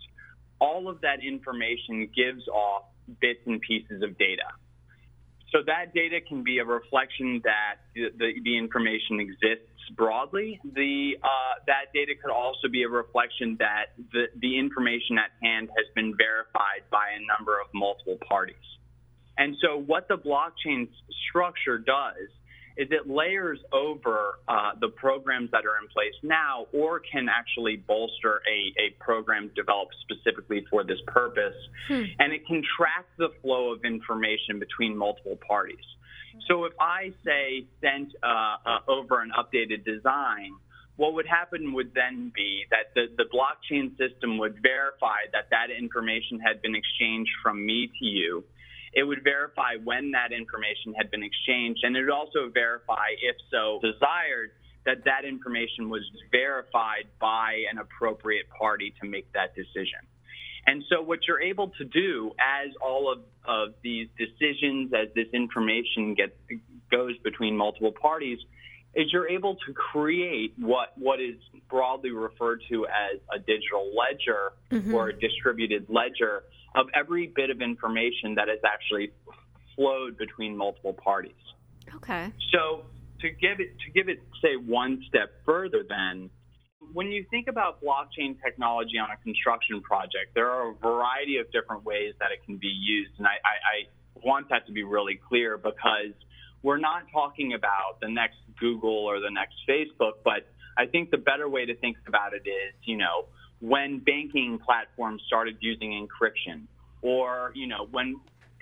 all 0.61 0.89
of 0.89 1.01
that 1.01 1.25
information 1.27 2.09
gives 2.15 2.47
off 2.47 2.85
bits 3.21 3.41
and 3.47 3.61
pieces 3.61 4.01
of 4.05 4.17
data. 4.17 4.47
So 5.51 5.59
that 5.67 5.93
data 5.93 6.21
can 6.21 6.45
be 6.45 6.59
a 6.59 6.65
reflection 6.65 7.41
that 7.43 7.83
the, 7.97 8.31
the, 8.45 8.57
information 8.57 9.19
exists 9.19 9.75
broadly. 9.97 10.61
The, 10.63 11.19
uh, 11.21 11.55
that 11.67 11.91
data 11.93 12.15
could 12.15 12.33
also 12.33 12.69
be 12.71 12.85
a 12.85 12.89
reflection 12.89 13.57
that 13.59 13.87
the, 14.13 14.27
the 14.39 14.57
information 14.57 15.19
at 15.19 15.31
hand 15.43 15.69
has 15.77 15.87
been 15.97 16.15
verified 16.17 16.87
by 16.93 17.07
a 17.19 17.21
number 17.27 17.61
of 17.61 17.67
multiple 17.75 18.19
parties. 18.29 18.55
And 19.37 19.57
so, 19.61 19.79
what 19.79 20.09
the 20.09 20.17
blockchain 20.17 20.89
structure 21.29 21.79
does 21.79 22.29
is 22.77 22.89
it 22.91 23.09
layers 23.09 23.59
over 23.73 24.39
uh, 24.49 24.73
the 24.81 24.89
programs 24.89 25.51
that 25.53 25.65
are 25.65 25.79
in 25.81 25.89
place 25.93 26.15
now 26.23 26.67
or 26.73 27.01
can 27.01 27.29
actually 27.29 27.77
bolster 27.77 28.43
a, 28.51 28.81
a 28.81 28.91
program 29.03 29.51
developed 29.55 29.95
specifically 30.03 30.65
for 30.71 30.83
this 30.83 30.99
purpose. 31.07 31.55
Hmm. 31.89 32.03
And 32.19 32.33
it 32.33 32.47
can 32.47 32.63
track 32.77 33.07
the 33.17 33.29
flow 33.43 33.73
of 33.73 33.85
information 33.85 34.59
between 34.59 34.97
multiple 34.97 35.39
parties. 35.47 35.85
So 36.49 36.65
if 36.65 36.73
I 36.81 37.13
say 37.25 37.67
sent 37.81 38.13
uh, 38.23 38.57
uh, 38.67 38.79
over 38.89 39.23
an 39.23 39.31
updated 39.39 39.85
design, 39.85 40.55
what 40.97 41.15
would 41.15 41.27
happen 41.27 41.73
would 41.75 41.93
then 41.95 42.33
be 42.35 42.65
that 42.71 42.95
the, 42.95 43.07
the 43.17 43.25
blockchain 43.25 43.97
system 43.99 44.39
would 44.39 44.61
verify 44.63 45.27
that 45.33 45.51
that 45.51 45.71
information 45.71 46.41
had 46.41 46.61
been 46.63 46.75
exchanged 46.75 47.31
from 47.43 47.65
me 47.65 47.91
to 47.99 48.05
you 48.05 48.45
it 48.95 49.03
would 49.03 49.23
verify 49.25 49.77
when 49.83 50.13
that 50.13 50.33
information 50.33 50.95
had 50.97 51.11
been 51.11 51.23
exchanged, 51.23 51.81
and 51.83 51.97
it 51.97 52.03
would 52.03 52.15
also 52.15 52.49
verify, 52.53 53.11
if 53.21 53.37
so 53.51 53.81
desired, 53.83 54.51
that 54.87 55.05
that 55.05 55.25
information 55.25 55.89
was 55.89 56.03
verified 56.31 57.07
by 57.21 57.65
an 57.71 57.79
appropriate 57.79 58.47
party 58.51 58.95
to 59.01 59.09
make 59.09 59.33
that 59.33 59.55
decision. 59.55 60.01
And 60.67 60.83
so, 60.89 61.03
what 61.03 61.21
you're 61.27 61.43
able 61.43 61.69
to 61.77 61.85
do 61.85 62.33
as 62.39 62.71
all 62.83 63.13
of, 63.13 63.19
of 63.45 63.75
these 63.83 64.09
decisions, 64.17 64.93
as 64.95 65.09
this 65.15 65.29
information 65.33 66.15
gets 66.15 66.33
goes 66.91 67.19
between 67.19 67.57
multiple 67.57 67.93
parties, 67.93 68.39
is 68.97 69.13
you're 69.13 69.29
able 69.29 69.57
to 69.67 69.73
create 69.73 70.55
what 70.59 70.93
what 70.97 71.21
is 71.21 71.37
broadly 71.69 72.11
referred 72.11 72.63
to 72.71 72.87
as 72.87 73.21
a 73.35 73.39
digital 73.39 73.93
ledger 73.97 74.53
mm-hmm. 74.71 74.95
or 74.95 75.09
a 75.09 75.19
distributed 75.19 75.87
ledger 75.89 76.45
of 76.75 76.87
every 76.95 77.33
bit 77.35 77.51
of 77.51 77.61
information 77.61 78.35
that 78.35 78.49
has 78.49 78.59
actually 78.65 79.13
flowed 79.77 80.17
between 80.17 80.57
multiple 80.57 80.93
parties. 80.93 81.33
Okay. 81.97 82.33
So 82.53 82.87
to 83.21 83.31
give 83.31 83.61
it 83.61 83.77
to 83.85 83.91
give 83.93 84.09
it 84.09 84.21
say 84.43 84.57
one 84.57 85.03
step 85.09 85.33
further 85.45 85.85
then 85.89 86.31
when 86.93 87.09
you 87.09 87.25
think 87.31 87.49
about 87.49 87.83
blockchain 87.83 88.41
technology 88.43 88.99
on 88.99 89.11
a 89.11 89.17
construction 89.23 89.81
project, 89.81 90.35
there 90.35 90.51
are 90.51 90.71
a 90.71 90.75
variety 90.75 91.39
of 91.39 91.51
different 91.51 91.85
ways 91.85 92.15
that 92.21 92.31
it 92.31 92.45
can 92.45 92.57
be 92.57 92.69
used. 92.69 93.13
And 93.19 93.27
I, 93.27 93.31
I, 93.31 93.55
I 94.21 94.27
want 94.27 94.49
that 94.51 94.67
to 94.67 94.73
be 94.73 94.83
really 94.85 95.19
clear 95.29 95.57
because 95.57 96.15
we're 96.65 96.79
not 96.79 97.03
talking 97.13 97.53
about 97.53 98.01
the 98.01 98.09
next 98.09 98.39
Google 98.59 99.05
or 99.05 99.21
the 99.21 99.31
next 99.31 99.55
Facebook, 99.69 100.25
but 100.25 100.49
I 100.77 100.87
think 100.87 101.11
the 101.11 101.19
better 101.19 101.49
way 101.49 101.67
to 101.67 101.77
think 101.77 101.99
about 102.09 102.33
it 102.33 102.49
is, 102.49 102.75
you 102.85 102.97
know, 102.97 103.27
when 103.61 104.01
banking 104.01 104.59
platforms 104.65 105.23
started 105.27 105.59
using 105.61 105.93
encryption, 105.93 106.63
or 107.03 107.53
you 107.55 107.69
know 107.69 107.87
when 107.93 108.17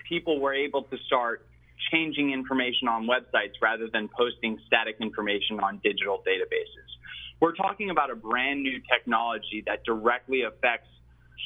people 0.07 0.39
were 0.39 0.53
able 0.53 0.83
to 0.83 0.97
start 1.07 1.47
changing 1.91 2.31
information 2.31 2.87
on 2.87 3.07
websites 3.07 3.55
rather 3.61 3.87
than 3.91 4.09
posting 4.15 4.59
static 4.67 4.97
information 5.01 5.59
on 5.59 5.79
digital 5.83 6.21
databases. 6.27 6.87
We're 7.39 7.55
talking 7.55 7.89
about 7.89 8.11
a 8.11 8.15
brand 8.15 8.63
new 8.63 8.79
technology 8.91 9.63
that 9.65 9.83
directly 9.85 10.43
affects 10.43 10.87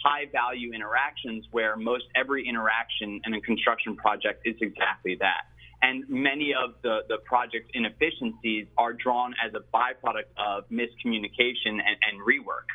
high 0.04 0.26
value 0.32 0.74
interactions 0.74 1.46
where 1.52 1.76
most 1.76 2.06
every 2.16 2.48
interaction 2.48 3.22
in 3.26 3.34
a 3.34 3.42
construction 3.42 3.96
project 3.96 4.46
is 4.46 4.56
exactly 4.62 5.18
that. 5.22 5.46
And 5.81 6.03
many 6.10 6.53
of 6.53 6.74
the, 6.81 7.00
the 7.07 7.17
project 7.25 7.72
inefficiencies 7.74 8.67
are 8.77 8.93
drawn 8.93 9.34
as 9.46 9.53
a 9.53 9.60
byproduct 9.60 10.31
of 10.38 10.63
miscommunication 10.69 11.77
and, 11.77 11.98
and 12.10 12.22
rework. 12.22 12.67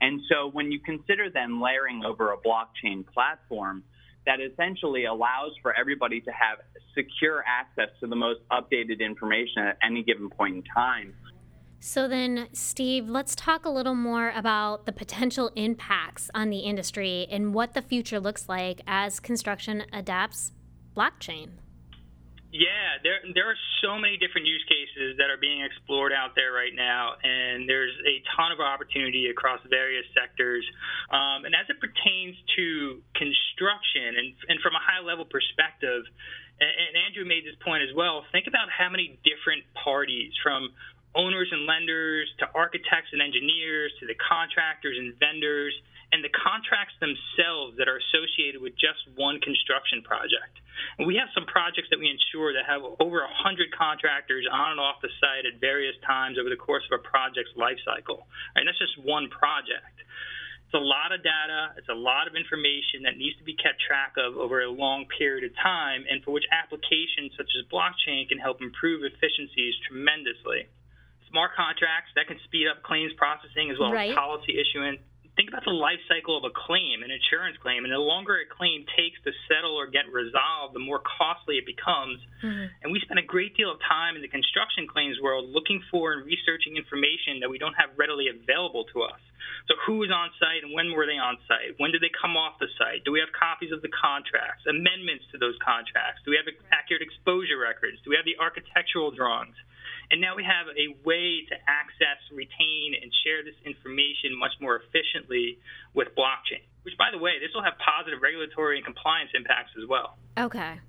And 0.00 0.20
so 0.28 0.48
when 0.50 0.72
you 0.72 0.80
consider 0.80 1.28
then 1.32 1.60
layering 1.60 2.02
over 2.04 2.32
a 2.32 2.36
blockchain 2.36 3.06
platform 3.06 3.84
that 4.26 4.38
essentially 4.40 5.04
allows 5.04 5.52
for 5.62 5.76
everybody 5.78 6.20
to 6.20 6.30
have 6.30 6.58
secure 6.94 7.44
access 7.46 7.88
to 8.00 8.06
the 8.06 8.16
most 8.16 8.40
updated 8.50 9.00
information 9.00 9.62
at 9.62 9.78
any 9.82 10.02
given 10.02 10.28
point 10.28 10.56
in 10.56 10.62
time. 10.62 11.14
So 11.82 12.08
then, 12.08 12.48
Steve, 12.52 13.08
let's 13.08 13.34
talk 13.34 13.64
a 13.64 13.70
little 13.70 13.94
more 13.94 14.32
about 14.36 14.84
the 14.84 14.92
potential 14.92 15.50
impacts 15.56 16.30
on 16.34 16.50
the 16.50 16.58
industry 16.58 17.26
and 17.30 17.54
what 17.54 17.72
the 17.72 17.80
future 17.80 18.20
looks 18.20 18.50
like 18.50 18.82
as 18.86 19.18
construction 19.18 19.84
adapts 19.90 20.52
blockchain. 20.94 21.48
Yeah, 22.50 22.98
there 23.06 23.22
there 23.30 23.46
are 23.46 23.60
so 23.78 23.94
many 23.94 24.18
different 24.18 24.50
use 24.50 24.66
cases 24.66 25.14
that 25.22 25.30
are 25.30 25.38
being 25.38 25.62
explored 25.62 26.10
out 26.10 26.34
there 26.34 26.50
right 26.50 26.74
now, 26.74 27.14
and 27.22 27.70
there's 27.70 27.94
a 28.02 28.18
ton 28.34 28.50
of 28.50 28.58
opportunity 28.58 29.30
across 29.30 29.62
various 29.70 30.02
sectors. 30.18 30.66
Um, 31.14 31.46
and 31.46 31.54
as 31.54 31.70
it 31.70 31.78
pertains 31.78 32.34
to 32.58 32.98
construction, 33.14 34.18
and, 34.18 34.28
and 34.50 34.58
from 34.66 34.74
a 34.74 34.82
high 34.82 34.98
level 34.98 35.30
perspective, 35.30 36.02
and, 36.58 36.74
and 36.74 36.94
Andrew 37.06 37.22
made 37.22 37.46
this 37.46 37.54
point 37.62 37.86
as 37.86 37.94
well. 37.94 38.26
Think 38.34 38.50
about 38.50 38.66
how 38.66 38.90
many 38.90 39.14
different 39.22 39.62
parties, 39.78 40.34
from 40.42 40.74
owners 41.14 41.50
and 41.54 41.66
lenders 41.66 42.26
to 42.38 42.50
architects 42.54 43.14
and 43.14 43.22
engineers 43.22 43.94
to 44.02 44.06
the 44.06 44.14
contractors 44.18 44.98
and 44.98 45.14
vendors 45.18 45.74
and 46.10 46.26
the 46.26 46.32
contracts 46.34 46.94
themselves 46.98 47.78
that 47.78 47.86
are 47.86 48.02
associated 48.02 48.58
with 48.58 48.74
just 48.74 48.98
one 49.14 49.38
construction 49.38 50.02
project. 50.02 50.58
And 50.98 51.06
we 51.06 51.14
have 51.22 51.30
some 51.30 51.46
projects 51.46 51.86
that 51.94 52.02
we 52.02 52.10
insure 52.10 52.50
that 52.58 52.66
have 52.66 52.82
over 52.98 53.22
100 53.22 53.70
contractors 53.70 54.42
on 54.50 54.74
and 54.74 54.80
off 54.82 54.98
the 55.02 55.12
site 55.22 55.46
at 55.46 55.62
various 55.62 55.94
times 56.02 56.34
over 56.34 56.50
the 56.50 56.58
course 56.58 56.82
of 56.90 56.98
a 56.98 57.02
project's 57.02 57.54
life 57.54 57.78
cycle. 57.86 58.26
And 58.58 58.66
that's 58.66 58.78
just 58.78 58.98
one 58.98 59.30
project. 59.30 60.02
It's 60.66 60.78
a 60.78 60.82
lot 60.82 61.10
of 61.10 61.22
data, 61.22 61.74
it's 61.78 61.90
a 61.90 61.98
lot 61.98 62.30
of 62.30 62.38
information 62.38 63.02
that 63.02 63.18
needs 63.18 63.34
to 63.38 63.46
be 63.46 63.58
kept 63.58 63.82
track 63.82 64.14
of 64.18 64.38
over 64.38 64.62
a 64.62 64.70
long 64.70 65.06
period 65.10 65.42
of 65.42 65.50
time, 65.58 66.06
and 66.06 66.22
for 66.22 66.30
which 66.30 66.46
applications 66.54 67.34
such 67.34 67.50
as 67.58 67.66
blockchain 67.66 68.30
can 68.30 68.38
help 68.38 68.62
improve 68.62 69.02
efficiencies 69.02 69.74
tremendously 69.86 70.70
smart 71.30 71.54
contracts 71.54 72.10
that 72.18 72.26
can 72.26 72.36
speed 72.44 72.66
up 72.66 72.82
claims 72.82 73.14
processing 73.14 73.70
as 73.70 73.78
well 73.78 73.94
right. 73.94 74.10
as 74.10 74.18
policy 74.18 74.58
issuance 74.58 74.98
think 75.40 75.48
about 75.48 75.64
the 75.64 75.72
life 75.72 76.04
cycle 76.04 76.36
of 76.36 76.44
a 76.44 76.52
claim, 76.52 77.00
an 77.00 77.08
insurance 77.08 77.56
claim, 77.64 77.88
and 77.88 77.92
the 77.92 77.96
longer 77.96 78.36
a 78.36 78.44
claim 78.44 78.84
takes 78.92 79.16
to 79.24 79.32
settle 79.48 79.72
or 79.72 79.88
get 79.88 80.04
resolved, 80.12 80.76
the 80.76 80.84
more 80.84 81.00
costly 81.00 81.56
it 81.56 81.64
becomes. 81.64 82.20
Mm-hmm. 82.44 82.84
And 82.84 82.92
we 82.92 83.00
spend 83.00 83.16
a 83.16 83.24
great 83.24 83.56
deal 83.56 83.72
of 83.72 83.80
time 83.80 84.20
in 84.20 84.22
the 84.22 84.28
construction 84.28 84.84
claims 84.84 85.16
world 85.16 85.48
looking 85.48 85.80
for 85.88 86.12
and 86.12 86.28
researching 86.28 86.76
information 86.76 87.40
that 87.40 87.48
we 87.48 87.56
don't 87.56 87.72
have 87.80 87.88
readily 87.96 88.28
available 88.28 88.84
to 88.92 89.08
us. 89.08 89.16
So, 89.64 89.80
who 89.88 90.04
was 90.04 90.12
on 90.12 90.28
site 90.36 90.60
and 90.60 90.76
when 90.76 90.92
were 90.92 91.08
they 91.08 91.16
on 91.16 91.40
site? 91.48 91.80
When 91.80 91.88
did 91.88 92.04
they 92.04 92.12
come 92.12 92.36
off 92.36 92.60
the 92.60 92.68
site? 92.76 93.08
Do 93.08 93.10
we 93.16 93.24
have 93.24 93.32
copies 93.32 93.72
of 93.72 93.80
the 93.80 93.88
contracts, 93.88 94.68
amendments 94.68 95.24
to 95.32 95.40
those 95.40 95.56
contracts? 95.64 96.20
Do 96.28 96.36
we 96.36 96.36
have 96.36 96.48
accurate 96.68 97.00
exposure 97.00 97.56
records? 97.56 97.96
Do 98.04 98.12
we 98.12 98.20
have 98.20 98.28
the 98.28 98.36
architectural 98.36 99.08
drawings? 99.08 99.56
And 100.10 100.20
now 100.20 100.34
we 100.34 100.42
have 100.42 100.66
a 100.74 100.90
way 101.06 101.46
to 101.48 101.54
access, 101.68 102.18
retain, 102.32 102.94
and 103.00 103.12
share 103.22 103.44
this 103.44 103.54
information 103.64 104.34
much 104.36 104.52
more 104.60 104.82
efficiently 104.82 105.58
with 105.94 106.08
blockchain, 106.18 106.66
which, 106.82 106.94
by 106.98 107.10
the 107.12 107.18
way, 107.18 107.38
this 107.38 107.50
will 107.54 107.62
have 107.62 107.74
positive 107.78 108.20
regulatory 108.20 108.76
and 108.76 108.84
compliance 108.84 109.30
impacts 109.34 109.70
as 109.80 109.88
well. 109.88 110.18
Okay. 110.36 110.80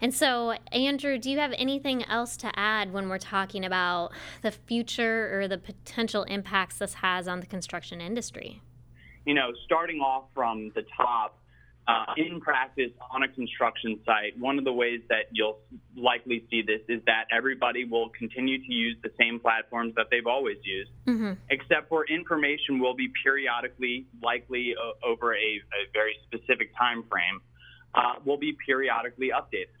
And 0.00 0.14
so, 0.14 0.54
Andrew, 0.72 1.18
do 1.18 1.30
you 1.30 1.38
have 1.38 1.52
anything 1.58 2.04
else 2.04 2.36
to 2.38 2.50
add 2.58 2.92
when 2.92 3.08
we're 3.08 3.18
talking 3.18 3.64
about 3.64 4.12
the 4.42 4.50
future 4.50 5.40
or 5.40 5.48
the 5.48 5.58
potential 5.58 6.22
impacts 6.24 6.78
this 6.78 6.94
has 6.94 7.26
on 7.26 7.40
the 7.40 7.46
construction 7.46 8.00
industry? 8.00 8.62
You 9.26 9.34
know, 9.34 9.52
starting 9.64 10.00
off 10.00 10.24
from 10.34 10.70
the 10.74 10.84
top, 10.96 11.38
uh, 11.88 12.04
in 12.18 12.38
practice 12.38 12.92
on 13.10 13.22
a 13.22 13.28
construction 13.28 13.98
site, 14.04 14.38
one 14.38 14.58
of 14.58 14.64
the 14.64 14.72
ways 14.72 15.00
that 15.08 15.24
you'll 15.32 15.58
likely 15.96 16.44
see 16.50 16.60
this 16.60 16.82
is 16.86 17.00
that 17.06 17.24
everybody 17.34 17.86
will 17.86 18.10
continue 18.10 18.58
to 18.58 18.72
use 18.72 18.94
the 19.02 19.10
same 19.18 19.40
platforms 19.40 19.94
that 19.96 20.06
they've 20.10 20.26
always 20.26 20.58
used, 20.62 20.90
mm-hmm. 21.06 21.32
except 21.48 21.88
for 21.88 22.04
information 22.06 22.78
will 22.78 22.94
be 22.94 23.08
periodically, 23.24 24.06
likely 24.22 24.74
uh, 24.76 25.06
over 25.06 25.34
a, 25.34 25.38
a, 25.38 25.88
very 25.94 26.14
specific 26.26 26.76
time 26.76 27.02
frame, 27.10 27.40
uh, 27.94 28.20
will 28.22 28.36
be 28.36 28.54
periodically 28.66 29.30
updated. 29.34 29.72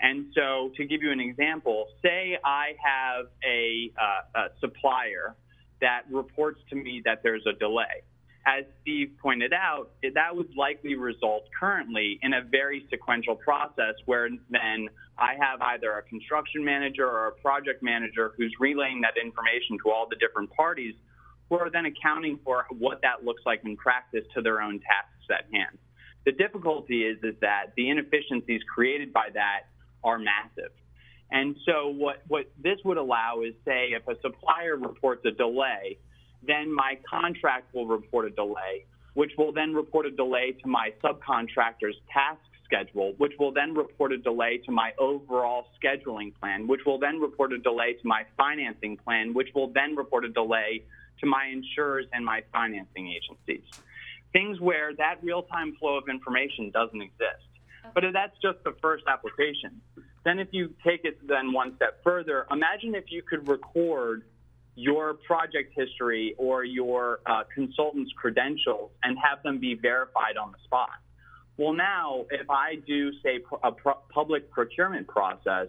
And 0.00 0.32
so, 0.34 0.72
to 0.76 0.86
give 0.86 1.02
you 1.02 1.12
an 1.12 1.20
example, 1.20 1.86
say 2.02 2.38
I 2.42 2.72
have 2.82 3.26
a, 3.46 3.92
uh, 4.00 4.40
a 4.40 4.44
supplier 4.58 5.36
that 5.82 6.02
reports 6.10 6.60
to 6.70 6.76
me 6.76 7.02
that 7.04 7.22
there's 7.22 7.44
a 7.46 7.52
delay 7.52 8.02
as 8.44 8.64
Steve 8.80 9.12
pointed 9.20 9.52
out, 9.52 9.90
that 10.02 10.34
would 10.34 10.50
likely 10.56 10.96
result 10.96 11.44
currently 11.58 12.18
in 12.22 12.34
a 12.34 12.42
very 12.42 12.86
sequential 12.90 13.36
process 13.36 13.94
where 14.06 14.28
then 14.50 14.88
I 15.16 15.34
have 15.38 15.60
either 15.60 15.92
a 15.92 16.02
construction 16.02 16.64
manager 16.64 17.06
or 17.06 17.28
a 17.28 17.32
project 17.32 17.82
manager 17.82 18.32
who's 18.36 18.52
relaying 18.58 19.02
that 19.02 19.14
information 19.22 19.78
to 19.84 19.92
all 19.92 20.08
the 20.08 20.16
different 20.16 20.50
parties 20.50 20.94
who 21.48 21.56
are 21.56 21.70
then 21.70 21.86
accounting 21.86 22.38
for 22.44 22.66
what 22.78 23.00
that 23.02 23.24
looks 23.24 23.42
like 23.46 23.60
in 23.64 23.76
practice 23.76 24.24
to 24.34 24.42
their 24.42 24.60
own 24.60 24.80
tasks 24.80 25.30
at 25.30 25.44
hand. 25.52 25.78
The 26.24 26.32
difficulty 26.32 27.02
is, 27.02 27.18
is 27.22 27.34
that 27.40 27.66
the 27.76 27.90
inefficiencies 27.90 28.62
created 28.74 29.12
by 29.12 29.28
that 29.34 29.68
are 30.02 30.18
massive. 30.18 30.72
And 31.30 31.56
so 31.64 31.88
what, 31.88 32.22
what 32.28 32.50
this 32.62 32.78
would 32.84 32.96
allow 32.96 33.42
is 33.42 33.54
say 33.64 33.90
if 33.92 34.06
a 34.08 34.20
supplier 34.20 34.76
reports 34.76 35.24
a 35.24 35.30
delay, 35.30 35.98
then 36.46 36.74
my 36.74 36.98
contract 37.08 37.74
will 37.74 37.86
report 37.86 38.26
a 38.26 38.30
delay, 38.30 38.84
which 39.14 39.32
will 39.38 39.52
then 39.52 39.74
report 39.74 40.06
a 40.06 40.10
delay 40.10 40.52
to 40.62 40.68
my 40.68 40.92
subcontractor's 41.02 41.96
task 42.12 42.40
schedule, 42.64 43.12
which 43.18 43.32
will 43.38 43.52
then 43.52 43.74
report 43.74 44.12
a 44.12 44.18
delay 44.18 44.58
to 44.64 44.72
my 44.72 44.92
overall 44.98 45.66
scheduling 45.82 46.32
plan, 46.40 46.66
which 46.66 46.80
will 46.86 46.98
then 46.98 47.20
report 47.20 47.52
a 47.52 47.58
delay 47.58 47.92
to 47.92 48.06
my 48.06 48.24
financing 48.36 48.96
plan, 48.96 49.34
which 49.34 49.48
will 49.54 49.68
then 49.68 49.94
report 49.94 50.24
a 50.24 50.28
delay 50.28 50.82
to 51.20 51.26
my 51.26 51.46
insurers 51.52 52.06
and 52.12 52.24
my 52.24 52.42
financing 52.52 53.08
agencies. 53.08 53.64
Things 54.32 54.58
where 54.60 54.94
that 54.94 55.16
real 55.22 55.42
time 55.42 55.76
flow 55.76 55.96
of 55.96 56.08
information 56.08 56.70
doesn't 56.70 57.02
exist. 57.02 57.46
But 57.94 58.04
that's 58.12 58.36
just 58.40 58.62
the 58.64 58.74
first 58.80 59.04
application. 59.06 59.80
Then, 60.24 60.38
if 60.38 60.48
you 60.52 60.72
take 60.86 61.04
it 61.04 61.26
then 61.26 61.52
one 61.52 61.74
step 61.76 62.02
further, 62.04 62.46
imagine 62.50 62.94
if 62.94 63.10
you 63.10 63.22
could 63.22 63.48
record 63.48 64.22
your 64.74 65.14
project 65.14 65.72
history 65.76 66.34
or 66.38 66.64
your 66.64 67.20
uh, 67.26 67.42
consultant's 67.54 68.12
credentials 68.16 68.90
and 69.02 69.16
have 69.22 69.42
them 69.42 69.58
be 69.58 69.74
verified 69.74 70.36
on 70.40 70.52
the 70.52 70.58
spot. 70.64 70.90
Well, 71.58 71.74
now, 71.74 72.24
if 72.30 72.48
I 72.48 72.76
do, 72.86 73.12
say, 73.22 73.40
a 73.62 73.72
public 74.12 74.50
procurement 74.50 75.06
process, 75.06 75.68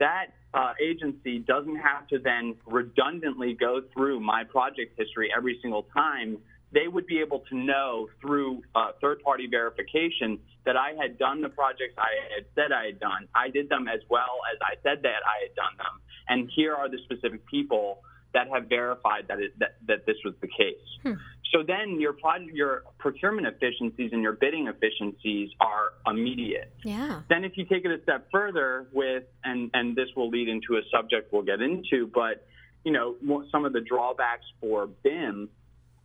that 0.00 0.26
uh, 0.52 0.72
agency 0.82 1.38
doesn't 1.38 1.76
have 1.76 2.08
to 2.08 2.18
then 2.18 2.56
redundantly 2.66 3.54
go 3.58 3.80
through 3.94 4.20
my 4.20 4.42
project 4.44 4.98
history 4.98 5.30
every 5.34 5.58
single 5.62 5.86
time. 5.94 6.38
They 6.72 6.88
would 6.88 7.06
be 7.06 7.20
able 7.20 7.40
to 7.50 7.56
know 7.56 8.08
through 8.20 8.62
uh, 8.74 8.92
third 9.00 9.22
party 9.22 9.46
verification 9.48 10.40
that 10.64 10.76
I 10.76 10.92
had 11.00 11.18
done 11.18 11.40
the 11.40 11.50
projects 11.50 11.94
I 11.98 12.34
had 12.34 12.46
said 12.54 12.72
I 12.72 12.86
had 12.86 12.98
done. 12.98 13.28
I 13.34 13.48
did 13.50 13.68
them 13.68 13.86
as 13.88 14.00
well 14.08 14.40
as 14.52 14.58
I 14.60 14.74
said 14.82 15.02
that 15.02 15.22
I 15.24 15.46
had 15.46 15.54
done 15.54 15.76
them. 15.78 16.00
And 16.28 16.50
here 16.54 16.74
are 16.74 16.88
the 16.88 16.98
specific 17.04 17.46
people 17.46 18.02
that 18.34 18.48
have 18.48 18.68
verified 18.68 19.26
that, 19.28 19.38
it, 19.40 19.58
that, 19.58 19.76
that 19.86 20.06
this 20.06 20.16
was 20.24 20.34
the 20.40 20.48
case. 20.48 20.88
Hmm. 21.02 21.14
So 21.52 21.62
then 21.62 22.00
your 22.00 22.16
your 22.52 22.82
procurement 22.98 23.46
efficiencies 23.46 24.10
and 24.12 24.22
your 24.22 24.32
bidding 24.32 24.68
efficiencies 24.68 25.50
are 25.60 25.92
immediate. 26.10 26.72
Yeah. 26.82 27.20
Then 27.28 27.44
if 27.44 27.52
you 27.56 27.66
take 27.66 27.84
it 27.84 27.90
a 27.90 28.02
step 28.02 28.28
further 28.32 28.86
with, 28.92 29.24
and, 29.44 29.70
and 29.74 29.94
this 29.94 30.08
will 30.16 30.30
lead 30.30 30.48
into 30.48 30.76
a 30.76 30.80
subject 30.90 31.30
we'll 31.30 31.42
get 31.42 31.60
into, 31.60 32.06
but 32.06 32.46
you 32.84 32.92
know, 32.92 33.16
some 33.52 33.64
of 33.64 33.72
the 33.72 33.80
drawbacks 33.80 34.46
for 34.60 34.88
BIM, 35.04 35.48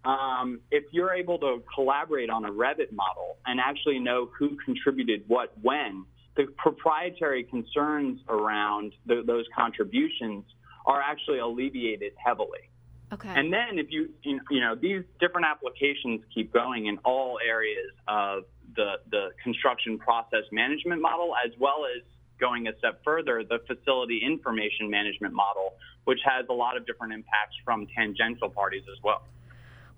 um, 0.06 0.60
if 0.70 0.84
you're 0.92 1.14
able 1.14 1.40
to 1.40 1.64
collaborate 1.74 2.30
on 2.30 2.46
a 2.46 2.52
Revit 2.52 2.92
model 2.92 3.38
and 3.46 3.60
actually 3.60 4.00
know 4.00 4.30
who 4.38 4.58
contributed 4.64 5.24
what 5.28 5.54
when, 5.62 6.06
the 6.36 6.46
proprietary 6.56 7.44
concerns 7.44 8.20
around 8.30 8.94
the, 9.08 9.24
those 9.26 9.46
contributions 9.56 10.44
are 10.88 11.02
actually 11.02 11.40
alleviated 11.40 12.14
heavily. 12.18 12.72
Okay. 13.14 13.30
And 13.30 13.54
then 13.54 13.78
if 13.78 13.88
you 13.92 14.10
you 14.24 14.60
know 14.60 14.76
these 14.76 15.04
different 15.20 15.46
applications 15.46 16.22
keep 16.34 16.52
going 16.52 16.88
in 16.88 16.98
all 17.06 17.38
areas 17.46 17.92
of 18.08 18.44
the 18.76 18.96
the 19.12 19.30
construction 19.44 19.98
process 19.98 20.44
management 20.52 21.02
model 21.02 21.34
as 21.46 21.52
well 21.60 21.86
as 21.86 22.02
going 22.40 22.68
a 22.68 22.78
step 22.78 23.02
further 23.04 23.44
the 23.44 23.60
facility 23.66 24.22
information 24.24 24.90
management 24.90 25.34
model 25.34 25.74
which 26.04 26.20
has 26.24 26.46
a 26.50 26.54
lot 26.54 26.76
of 26.76 26.86
different 26.86 27.14
impacts 27.14 27.56
from 27.66 27.88
tangential 27.96 28.50
parties 28.50 28.84
as 28.92 29.02
well. 29.04 29.24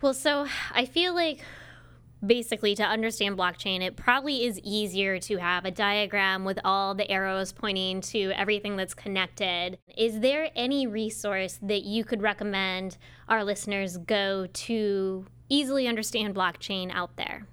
Well, 0.01 0.13
so 0.13 0.47
I 0.73 0.85
feel 0.85 1.13
like 1.13 1.43
basically 2.25 2.75
to 2.75 2.83
understand 2.83 3.37
blockchain, 3.37 3.81
it 3.81 3.95
probably 3.95 4.45
is 4.45 4.59
easier 4.59 5.19
to 5.19 5.37
have 5.37 5.65
a 5.65 5.71
diagram 5.71 6.43
with 6.45 6.59
all 6.63 6.93
the 6.93 7.09
arrows 7.09 7.51
pointing 7.51 8.01
to 8.01 8.31
everything 8.35 8.75
that's 8.75 8.93
connected. 8.93 9.77
Is 9.97 10.19
there 10.19 10.49
any 10.55 10.87
resource 10.87 11.59
that 11.61 11.83
you 11.83 12.03
could 12.03 12.21
recommend 12.21 12.97
our 13.27 13.43
listeners 13.43 13.97
go 13.97 14.47
to 14.47 15.25
easily 15.49 15.87
understand 15.87 16.35
blockchain 16.35 16.91
out 16.93 17.15
there? 17.15 17.47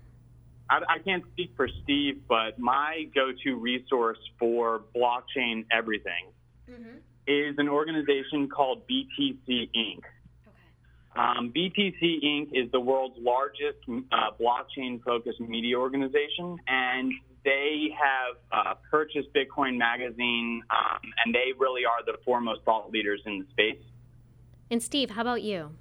I, 0.69 0.81
I 0.89 0.99
can't 0.99 1.25
speak 1.33 1.53
for 1.57 1.69
Steve, 1.85 2.23
but 2.29 2.59
my 2.59 3.07
go 3.15 3.31
to 3.45 3.57
resource 3.57 4.19
for 4.39 4.83
blockchain 4.95 5.65
everything 5.71 6.27
mm-hmm. 6.69 6.97
is 7.27 7.55
an 7.59 7.69
organization 7.69 8.49
called 8.49 8.83
BTC 8.89 9.71
Inc. 9.77 10.01
Um, 11.17 11.51
BTC 11.55 12.21
Inc. 12.25 12.49
is 12.53 12.71
the 12.73 12.81
world's 12.81 13.17
largest 13.19 13.81
uh, 13.89 14.37
blockchain 14.37 15.03
focused 15.03 15.41
media 15.41 15.79
organization, 15.79 16.59
and 16.69 17.13
they 17.45 17.89
have 17.97 18.37
uh, 18.53 18.75
purchased 18.91 19.33
Bitcoin 19.33 19.79
Magazine, 19.79 20.61
um, 20.69 21.01
and 21.25 21.35
they 21.35 21.57
really 21.57 21.89
are 21.89 22.05
the 22.05 22.19
foremost 22.25 22.63
thought 22.65 22.91
leaders 22.91 23.23
in 23.25 23.41
the 23.41 23.47
space. 23.51 23.83
And 24.71 24.83
Steve, 24.83 25.11
how 25.11 25.23
about 25.23 25.43
you? 25.43 25.73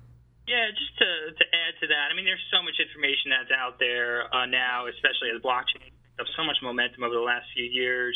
Yeah, 0.48 0.70
just 0.72 0.94
to, 1.02 1.10
to 1.36 1.46
add 1.52 1.74
to 1.82 1.88
that, 1.90 2.14
I 2.14 2.16
mean, 2.16 2.24
there's 2.24 2.46
so 2.54 2.62
much 2.62 2.78
information 2.78 3.34
that's 3.34 3.52
out 3.52 3.82
there 3.82 4.30
uh, 4.30 4.46
now, 4.46 4.86
especially 4.88 5.34
as 5.36 5.42
blockchain 5.42 5.90
of 6.22 6.30
so 6.38 6.46
much 6.46 6.62
momentum 6.62 7.04
over 7.04 7.18
the 7.18 7.26
last 7.26 7.50
few 7.52 7.66
years. 7.66 8.16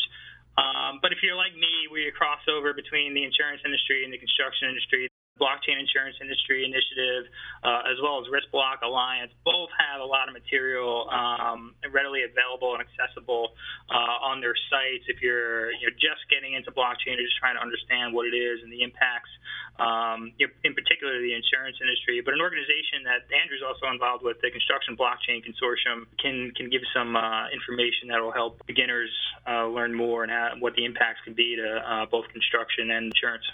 Um, 0.56 1.02
but 1.02 1.12
if 1.12 1.20
you're 1.20 1.36
like 1.36 1.52
me, 1.52 1.90
we 1.92 2.08
cross 2.16 2.40
over 2.48 2.72
between 2.72 3.12
the 3.12 3.26
insurance 3.26 3.60
industry 3.66 4.06
and 4.06 4.14
the 4.14 4.18
construction 4.22 4.70
industry 4.70 5.09
blockchain 5.40 5.80
insurance 5.80 6.20
industry 6.20 6.68
initiative, 6.68 7.32
uh, 7.64 7.88
as 7.88 7.96
well 8.04 8.20
as 8.20 8.28
Risk 8.28 8.52
Block 8.52 8.84
Alliance, 8.84 9.32
both 9.42 9.72
have 9.80 10.04
a 10.04 10.06
lot 10.06 10.28
of 10.28 10.36
material 10.36 11.08
um, 11.08 11.74
readily 11.88 12.22
available 12.28 12.76
and 12.76 12.84
accessible 12.84 13.56
uh, 13.88 14.28
on 14.28 14.44
their 14.44 14.54
sites. 14.68 15.08
If 15.08 15.24
you're 15.24 15.72
you 15.80 15.88
just 15.96 16.28
getting 16.28 16.52
into 16.52 16.70
blockchain 16.70 17.16
or 17.16 17.24
just 17.24 17.40
trying 17.40 17.56
to 17.56 17.64
understand 17.64 18.12
what 18.12 18.28
it 18.28 18.36
is 18.36 18.60
and 18.62 18.70
the 18.70 18.84
impacts, 18.84 19.32
um, 19.80 20.32
in 20.36 20.76
particular 20.76 21.16
the 21.24 21.32
insurance 21.32 21.80
industry, 21.80 22.20
but 22.20 22.36
an 22.36 22.44
organization 22.44 23.08
that 23.08 23.24
Andrew's 23.32 23.64
also 23.64 23.88
involved 23.88 24.22
with, 24.22 24.36
the 24.44 24.52
Construction 24.52 24.96
Blockchain 24.96 25.40
Consortium, 25.40 26.04
can 26.20 26.52
can 26.52 26.68
give 26.68 26.84
some 26.92 27.16
uh, 27.16 27.48
information 27.48 28.12
that 28.12 28.20
will 28.20 28.32
help 28.32 28.60
beginners 28.66 29.10
uh, 29.48 29.66
learn 29.66 29.94
more 29.94 30.22
and 30.22 30.30
how, 30.30 30.52
what 30.58 30.74
the 30.74 30.84
impacts 30.84 31.20
can 31.24 31.34
be 31.34 31.56
to 31.56 31.68
uh, 31.80 32.06
both 32.06 32.28
construction 32.28 32.90
and 32.90 33.12
insurance. 33.12 33.44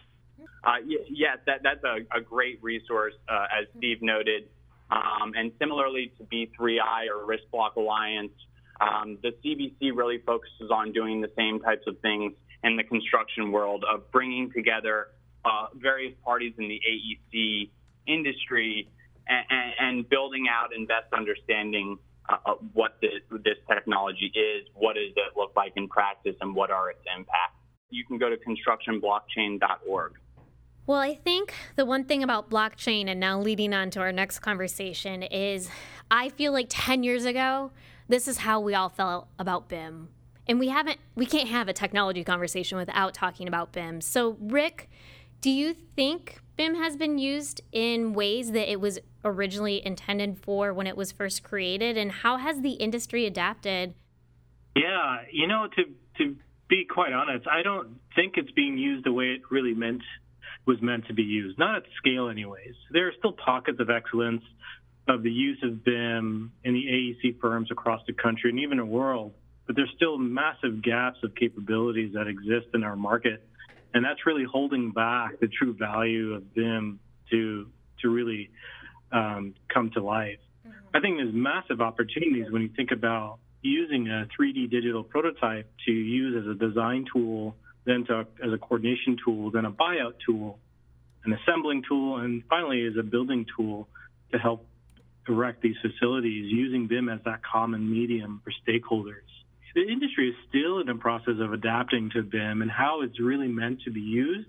Uh, 0.67 0.83
yes, 0.85 1.39
that, 1.47 1.61
that's 1.63 1.83
a, 1.85 2.19
a 2.19 2.21
great 2.21 2.59
resource, 2.61 3.15
uh, 3.29 3.47
as 3.61 3.69
Steve 3.79 3.99
noted. 4.03 4.49
Um, 4.91 5.33
and 5.37 5.53
similarly 5.61 6.13
to 6.19 6.25
B3I 6.25 7.07
or 7.09 7.25
RiskBlock 7.25 7.77
Alliance, 7.77 8.33
um, 8.81 9.17
the 9.23 9.31
CBC 9.45 9.97
really 9.97 10.19
focuses 10.27 10.71
on 10.73 10.93
doing 10.93 11.21
the 11.21 11.31
same 11.37 11.61
types 11.61 11.85
of 11.87 11.99
things 12.01 12.33
in 12.65 12.77
the 12.77 12.83
construction 12.83 13.53
world 13.53 13.85
of 13.89 14.11
bringing 14.11 14.51
together 14.53 15.09
uh, 15.45 15.67
various 15.77 16.15
parties 16.25 16.53
in 16.59 16.69
the 16.69 16.81
AEC 16.81 17.71
industry 18.09 18.89
and, 19.29 19.73
and, 19.79 20.09
building 20.09 20.47
out 20.51 20.75
and 20.75 20.89
best 20.89 21.13
understanding 21.17 21.99
uh, 22.29 22.37
of 22.45 22.59
what 22.75 22.97
this, 23.01 23.23
this 23.45 23.57
technology 23.69 24.33
is, 24.35 24.67
what 24.75 24.95
does 24.95 25.13
it 25.17 25.37
look 25.37 25.53
like 25.57 25.73
in 25.77 25.89
practice, 25.89 26.35
and 26.41 26.55
what 26.55 26.71
are 26.71 26.91
its 26.91 27.01
impacts. 27.17 27.55
You 27.91 28.05
can 28.05 28.19
go 28.19 28.29
to 28.31 28.37
constructionblockchain.org. 28.37 30.13
Well, 30.87 31.01
I 31.01 31.15
think 31.15 31.53
the 31.75 31.85
one 31.85 32.05
thing 32.05 32.23
about 32.23 32.49
blockchain, 32.49 33.09
and 33.09 33.19
now 33.19 33.41
leading 33.41 33.75
on 33.75 33.91
to 33.91 34.01
our 34.01 34.13
next 34.13 34.39
conversation, 34.39 35.25
is 35.25 35.69
I 36.13 36.29
feel 36.29 36.53
like 36.53 36.67
10 36.69 37.03
years 37.03 37.25
ago, 37.25 37.73
this 38.09 38.29
is 38.29 38.39
how 38.39 38.61
we 38.61 38.73
all 38.75 38.89
felt 38.89 39.27
about 39.37 39.69
BIM. 39.69 40.11
And 40.47 40.61
we 40.61 40.69
haven't, 40.69 40.99
we 41.17 41.27
can't 41.27 41.49
have 41.49 41.67
a 41.67 41.73
technology 41.73 42.23
conversation 42.23 42.79
without 42.79 43.15
talking 43.15 43.49
about 43.49 43.73
BIM. 43.73 44.01
So, 44.01 44.37
Rick, 44.41 44.89
do 45.41 45.51
you 45.51 45.75
think 45.75 46.39
BIM 46.57 46.77
has 46.77 46.97
been 46.97 47.19
used 47.19 47.63
in 47.73 48.13
ways 48.13 48.53
that 48.53 48.71
it 48.71 48.81
was 48.81 49.01
originally 49.25 49.85
intended 49.85 50.39
for 50.39 50.73
when 50.73 50.87
it 50.87 50.97
was 50.97 51.11
first 51.11 51.43
created? 51.43 51.97
And 51.97 52.13
how 52.13 52.37
has 52.37 52.61
the 52.61 52.75
industry 52.75 53.27
adapted? 53.27 53.95
Yeah, 54.77 55.23
you 55.33 55.49
know, 55.49 55.67
to, 55.75 55.83
to 56.19 56.37
be 56.69 56.85
quite 56.85 57.13
honest, 57.13 57.49
I 57.49 57.63
don't 57.63 57.99
think 58.15 58.35
it's 58.37 58.53
being 58.53 58.79
used 58.79 59.05
the 59.05 59.13
way 59.13 59.31
it 59.31 59.41
really 59.51 59.75
meant 59.75 60.03
was 60.67 60.81
meant 60.83 61.07
to 61.07 61.15
be 61.15 61.23
used, 61.23 61.59
not 61.59 61.77
at 61.77 61.83
scale, 61.97 62.29
anyways. 62.29 62.75
There 62.91 63.09
are 63.09 63.13
still 63.19 63.33
pockets 63.33 63.79
of 63.81 63.89
excellence 63.91 64.43
of 65.09 65.23
the 65.23 65.31
use 65.31 65.59
of 65.63 65.85
BIM 65.85 66.53
in 66.65 66.75
the 66.75 66.85
AEC 66.85 67.41
firms 67.41 67.71
across 67.71 68.01
the 68.07 68.13
country 68.13 68.51
and 68.51 68.59
even 68.59 68.79
the 68.79 68.85
world, 68.85 69.33
but 69.67 69.77
there's 69.77 69.93
still 69.95 70.19
massive 70.19 70.83
gaps 70.83 71.19
of 71.23 71.35
capabilities 71.35 72.15
that 72.15 72.27
exist 72.27 72.67
in 72.75 72.83
our 72.83 72.97
market, 72.97 73.47
and 73.95 74.05
that's 74.05 74.27
really 74.27 74.45
holding 74.45 74.91
back 74.91 75.39
the 75.41 75.49
true 75.49 75.73
value 75.73 76.35
of 76.35 76.55
BIM 76.55 76.99
to 77.31 77.69
to 78.03 78.11
really 78.11 78.51
um, 79.13 79.55
come 79.73 79.91
to 79.95 80.03
life. 80.03 80.39
I 80.93 81.01
think 81.01 81.17
there's 81.17 81.35
massive 81.35 81.81
opportunities 81.81 82.51
when 82.51 82.63
you 82.63 82.71
think 82.77 82.91
about 82.91 83.39
using 83.63 84.09
a 84.09 84.27
3D 84.39 84.71
digital 84.71 85.03
prototype 85.03 85.71
to 85.87 85.93
use 85.93 86.45
as 86.45 86.51
a 86.51 86.55
design 86.55 87.07
tool 87.13 87.57
then 87.87 88.05
to, 88.07 88.27
as 88.45 88.53
a 88.53 88.59
coordination 88.59 89.17
tool, 89.25 89.51
then 89.51 89.65
a 89.65 89.71
buyout 89.71 90.15
tool, 90.27 90.59
an 91.25 91.33
assembling 91.33 91.83
tool, 91.89 92.19
and 92.19 92.43
finally 92.49 92.87
as 92.87 92.95
a 92.99 93.03
building 93.03 93.47
tool 93.57 93.89
to 94.33 94.39
help 94.39 94.67
erect 95.29 95.63
these 95.63 95.77
facilities 95.81 96.53
using 96.53 96.87
BIM 96.87 97.09
as 97.09 97.21
that 97.25 97.41
common 97.43 97.91
medium 97.91 98.43
for 98.45 98.53
stakeholders. 98.67 99.27
The 99.75 99.83
industry 99.83 100.31
is 100.31 100.35
still 100.49 100.81
in 100.81 100.87
the 100.87 100.95
process 100.95 101.35
of 101.41 101.53
adapting 101.53 102.11
to 102.15 102.23
BIM 102.23 102.63
and 102.63 102.71
how 102.71 103.03
it's 103.03 103.21
really 103.21 103.49
meant 103.49 103.83
to 103.85 103.91
be 103.91 104.01
used 104.01 104.49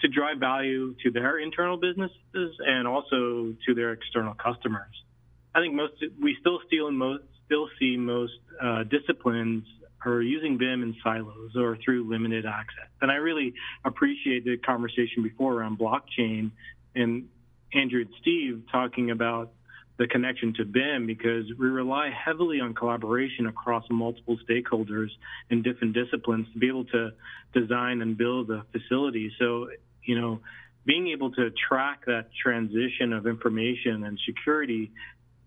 to 0.00 0.08
drive 0.08 0.38
value 0.38 0.94
to 1.04 1.10
their 1.10 1.38
internal 1.38 1.76
businesses 1.76 2.56
and 2.66 2.86
also 2.86 3.54
to 3.66 3.74
their 3.74 3.92
external 3.92 4.34
customers. 4.34 4.90
I 5.54 5.60
think 5.60 5.74
most 5.74 5.92
we 6.20 6.36
still 6.40 6.58
still 6.66 6.90
most 6.90 7.24
still 7.46 7.68
see 7.78 7.96
most 7.96 8.32
uh, 8.60 8.84
disciplines 8.84 9.64
are 10.04 10.22
using 10.22 10.58
BIM 10.58 10.82
in 10.82 10.96
silos 11.02 11.56
or 11.56 11.76
through 11.84 12.08
limited 12.08 12.46
access. 12.46 12.88
And 13.00 13.10
I 13.10 13.16
really 13.16 13.54
appreciate 13.84 14.44
the 14.44 14.56
conversation 14.58 15.22
before 15.22 15.54
around 15.54 15.78
blockchain 15.78 16.50
and 16.94 17.28
Andrew 17.74 18.00
and 18.00 18.10
Steve 18.20 18.62
talking 18.70 19.10
about 19.10 19.52
the 19.98 20.06
connection 20.06 20.54
to 20.54 20.64
BIM 20.64 21.06
because 21.06 21.44
we 21.58 21.66
rely 21.66 22.10
heavily 22.10 22.60
on 22.60 22.74
collaboration 22.74 23.46
across 23.46 23.84
multiple 23.90 24.38
stakeholders 24.48 25.08
in 25.50 25.62
different 25.62 25.94
disciplines 25.94 26.46
to 26.52 26.58
be 26.58 26.68
able 26.68 26.84
to 26.86 27.10
design 27.54 28.00
and 28.02 28.16
build 28.16 28.50
a 28.50 28.64
facility. 28.72 29.30
So, 29.38 29.68
you 30.04 30.20
know, 30.20 30.40
being 30.84 31.08
able 31.08 31.30
to 31.32 31.50
track 31.68 32.06
that 32.06 32.26
transition 32.42 33.12
of 33.12 33.26
information 33.26 34.04
and 34.04 34.18
security 34.26 34.90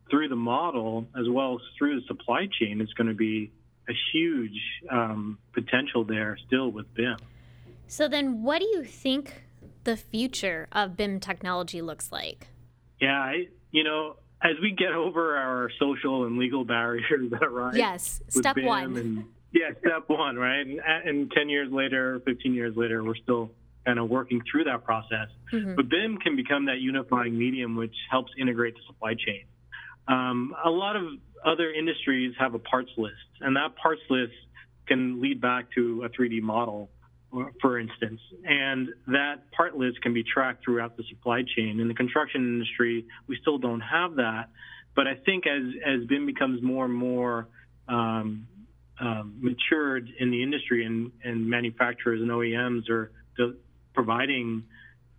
through 0.09 0.29
the 0.29 0.35
model 0.35 1.07
as 1.19 1.27
well 1.29 1.55
as 1.55 1.61
through 1.77 1.99
the 1.99 2.07
supply 2.07 2.47
chain 2.59 2.79
is 2.81 2.93
going 2.93 3.07
to 3.07 3.15
be 3.15 3.51
a 3.89 3.93
huge 4.13 4.59
um, 4.91 5.37
potential 5.53 6.03
there 6.03 6.37
still 6.47 6.71
with 6.71 6.91
BIM. 6.93 7.17
So 7.87 8.07
then, 8.07 8.43
what 8.43 8.59
do 8.59 8.65
you 8.65 8.83
think 8.83 9.43
the 9.83 9.95
future 9.95 10.67
of 10.71 10.97
BIM 10.97 11.19
technology 11.19 11.81
looks 11.81 12.11
like? 12.11 12.47
Yeah, 12.99 13.19
I, 13.19 13.47
you 13.71 13.83
know, 13.83 14.15
as 14.41 14.53
we 14.61 14.71
get 14.71 14.91
over 14.91 15.37
our 15.37 15.69
social 15.79 16.25
and 16.25 16.37
legal 16.37 16.65
barriers 16.65 17.29
that 17.31 17.43
arise. 17.43 17.75
Yes, 17.77 18.21
step 18.29 18.55
BIM 18.55 18.65
one. 18.65 18.97
And, 18.97 19.25
yeah, 19.53 19.71
step 19.79 20.03
one, 20.07 20.35
right? 20.35 20.65
And, 20.65 20.79
and 21.05 21.31
10 21.31 21.49
years 21.49 21.71
later, 21.71 22.21
15 22.25 22.53
years 22.53 22.75
later, 22.75 23.03
we're 23.03 23.15
still 23.15 23.51
kind 23.85 23.99
of 23.99 24.09
working 24.09 24.41
through 24.51 24.65
that 24.65 24.83
process. 24.83 25.29
Mm-hmm. 25.53 25.75
But 25.75 25.89
BIM 25.89 26.17
can 26.17 26.35
become 26.35 26.65
that 26.65 26.79
unifying 26.79 27.37
medium 27.37 27.75
which 27.75 27.95
helps 28.09 28.31
integrate 28.37 28.73
the 28.73 28.81
supply 28.87 29.13
chain. 29.13 29.45
Um, 30.07 30.53
a 30.63 30.69
lot 30.69 30.95
of 30.95 31.03
other 31.45 31.71
industries 31.71 32.33
have 32.39 32.55
a 32.55 32.59
parts 32.59 32.91
list, 32.97 33.15
and 33.41 33.55
that 33.55 33.75
parts 33.75 34.01
list 34.09 34.33
can 34.87 35.21
lead 35.21 35.41
back 35.41 35.71
to 35.75 36.03
a 36.03 36.09
3D 36.09 36.41
model, 36.41 36.89
for 37.61 37.79
instance. 37.79 38.19
And 38.43 38.89
that 39.07 39.51
part 39.51 39.75
list 39.77 40.01
can 40.01 40.13
be 40.13 40.23
tracked 40.23 40.63
throughout 40.63 40.97
the 40.97 41.03
supply 41.09 41.43
chain. 41.55 41.79
In 41.79 41.87
the 41.87 41.93
construction 41.93 42.41
industry, 42.41 43.05
we 43.27 43.37
still 43.41 43.57
don't 43.57 43.81
have 43.81 44.15
that. 44.15 44.49
But 44.95 45.07
I 45.07 45.15
think 45.15 45.45
as, 45.45 45.63
as 45.85 46.07
BIM 46.07 46.25
becomes 46.25 46.61
more 46.61 46.85
and 46.85 46.93
more 46.93 47.47
um, 47.87 48.47
um, 48.99 49.37
matured 49.41 50.09
in 50.19 50.31
the 50.31 50.41
industry 50.41 50.85
and, 50.85 51.11
and 51.23 51.49
manufacturers 51.49 52.21
and 52.21 52.29
OEMs 52.29 52.89
are 52.89 53.11
providing, 53.93 54.63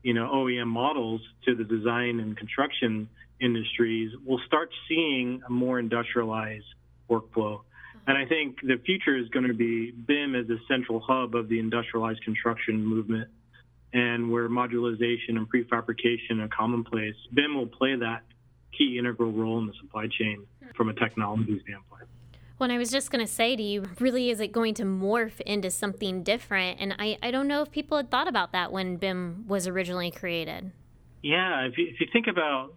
you 0.02 0.14
know, 0.14 0.30
OEM 0.32 0.68
models 0.68 1.20
to 1.44 1.54
the 1.54 1.64
design 1.64 2.20
and 2.20 2.36
construction 2.36 3.08
industries, 3.40 4.12
we'll 4.24 4.40
start 4.46 4.70
seeing 4.88 5.42
a 5.46 5.50
more 5.50 5.78
industrialized 5.78 6.66
workflow. 7.10 7.60
Mm-hmm. 7.60 7.98
And 8.08 8.18
I 8.18 8.26
think 8.26 8.60
the 8.62 8.76
future 8.84 9.16
is 9.16 9.28
going 9.28 9.46
to 9.46 9.54
be 9.54 9.90
BIM 9.90 10.34
as 10.34 10.48
a 10.50 10.56
central 10.68 11.00
hub 11.00 11.34
of 11.34 11.48
the 11.48 11.58
industrialized 11.58 12.22
construction 12.24 12.84
movement, 12.84 13.28
and 13.92 14.30
where 14.30 14.48
modularization 14.48 15.36
and 15.36 15.48
prefabrication 15.50 16.40
are 16.40 16.48
commonplace. 16.48 17.14
BIM 17.34 17.54
will 17.54 17.66
play 17.66 17.96
that 17.96 18.22
key 18.76 18.98
integral 18.98 19.32
role 19.32 19.58
in 19.58 19.66
the 19.66 19.72
supply 19.80 20.06
chain 20.06 20.44
hmm. 20.62 20.68
from 20.76 20.88
a 20.88 20.94
technology 20.94 21.60
standpoint. 21.64 22.08
Well, 22.58 22.70
I 22.70 22.78
was 22.78 22.90
just 22.90 23.10
going 23.10 23.24
to 23.24 23.30
say 23.30 23.54
to 23.54 23.62
you, 23.62 23.84
really, 24.00 24.30
is 24.30 24.40
it 24.40 24.50
going 24.50 24.72
to 24.74 24.84
morph 24.84 25.40
into 25.42 25.70
something 25.70 26.22
different? 26.22 26.80
And 26.80 26.94
I, 26.98 27.18
I 27.22 27.30
don't 27.30 27.48
know 27.48 27.60
if 27.60 27.70
people 27.70 27.98
had 27.98 28.10
thought 28.10 28.28
about 28.28 28.52
that 28.52 28.72
when 28.72 28.96
BIM 28.96 29.44
was 29.46 29.66
originally 29.66 30.10
created. 30.10 30.72
Yeah, 31.22 31.66
if 31.66 31.76
you, 31.76 31.88
if 31.88 32.00
you 32.00 32.06
think 32.10 32.26
about 32.28 32.72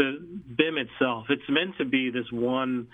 the 0.00 0.18
BIM 0.56 0.78
itself, 0.78 1.26
it's 1.28 1.48
meant 1.48 1.76
to 1.76 1.84
be 1.84 2.10
this 2.10 2.30
one 2.32 2.88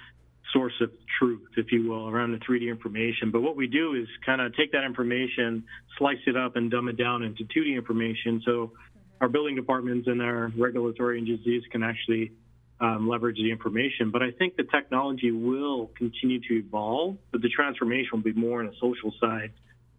source 0.52 0.72
of 0.80 0.90
truth, 1.18 1.48
if 1.56 1.70
you 1.70 1.88
will, 1.88 2.08
around 2.08 2.32
the 2.32 2.38
3D 2.38 2.68
information. 2.68 3.30
But 3.30 3.42
what 3.42 3.56
we 3.56 3.68
do 3.68 3.94
is 3.94 4.08
kind 4.24 4.40
of 4.40 4.56
take 4.56 4.72
that 4.72 4.84
information, 4.84 5.64
slice 5.98 6.18
it 6.26 6.36
up, 6.36 6.56
and 6.56 6.70
dumb 6.70 6.88
it 6.88 6.96
down 6.96 7.22
into 7.22 7.44
2D 7.44 7.76
information. 7.76 8.42
So 8.44 8.72
our 9.20 9.28
building 9.28 9.54
departments 9.54 10.08
and 10.08 10.20
our 10.20 10.52
regulatory 10.56 11.20
agencies 11.20 11.62
can 11.70 11.82
actually 11.82 12.32
um, 12.80 13.08
leverage 13.08 13.36
the 13.36 13.50
information. 13.50 14.10
But 14.10 14.22
I 14.22 14.32
think 14.32 14.56
the 14.56 14.64
technology 14.64 15.30
will 15.30 15.90
continue 15.96 16.40
to 16.40 16.54
evolve, 16.54 17.18
but 17.30 17.40
the 17.40 17.48
transformation 17.48 18.10
will 18.12 18.32
be 18.32 18.32
more 18.32 18.60
on 18.60 18.66
the 18.66 18.74
social 18.80 19.12
side 19.20 19.52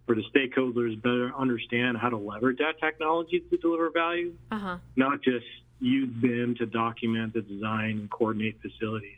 where 0.06 0.16
the 0.16 0.24
stakeholders 0.34 1.02
better 1.02 1.34
understand 1.38 1.98
how 1.98 2.10
to 2.10 2.18
leverage 2.18 2.60
that 2.60 2.80
technology 2.80 3.44
to 3.50 3.58
deliver 3.58 3.90
value, 3.90 4.34
uh-huh. 4.52 4.78
not 4.96 5.22
just 5.22 5.46
use 5.80 6.10
BIM 6.22 6.56
to 6.56 6.66
document 6.66 7.34
the 7.34 7.42
design 7.42 7.92
and 7.92 8.10
coordinate 8.10 8.60
facilities. 8.62 9.18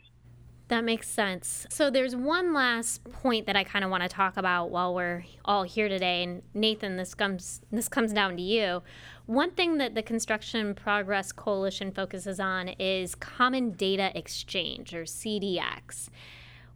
That 0.70 0.84
makes 0.84 1.08
sense. 1.08 1.66
So 1.68 1.90
there's 1.90 2.14
one 2.14 2.54
last 2.54 3.02
point 3.02 3.46
that 3.46 3.56
I 3.56 3.64
kind 3.64 3.84
of 3.84 3.90
want 3.90 4.04
to 4.04 4.08
talk 4.08 4.36
about 4.36 4.70
while 4.70 4.94
we're 4.94 5.24
all 5.44 5.64
here 5.64 5.88
today. 5.88 6.22
And 6.22 6.42
Nathan, 6.54 6.96
this 6.96 7.12
comes 7.12 7.60
this 7.72 7.88
comes 7.88 8.12
down 8.12 8.36
to 8.36 8.42
you. 8.42 8.82
One 9.26 9.50
thing 9.50 9.78
that 9.78 9.96
the 9.96 10.02
Construction 10.02 10.76
Progress 10.76 11.32
Coalition 11.32 11.90
focuses 11.90 12.38
on 12.38 12.68
is 12.78 13.16
Common 13.16 13.72
Data 13.72 14.16
Exchange 14.16 14.94
or 14.94 15.02
CDX. 15.02 16.08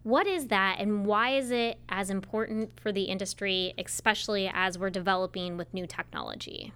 What 0.02 0.26
is 0.26 0.48
that 0.48 0.78
and 0.80 1.06
why 1.06 1.36
is 1.36 1.52
it 1.52 1.78
as 1.88 2.10
important 2.10 2.80
for 2.80 2.90
the 2.90 3.04
industry, 3.04 3.74
especially 3.78 4.50
as 4.52 4.76
we're 4.76 4.90
developing 4.90 5.56
with 5.56 5.72
new 5.72 5.86
technology? 5.86 6.72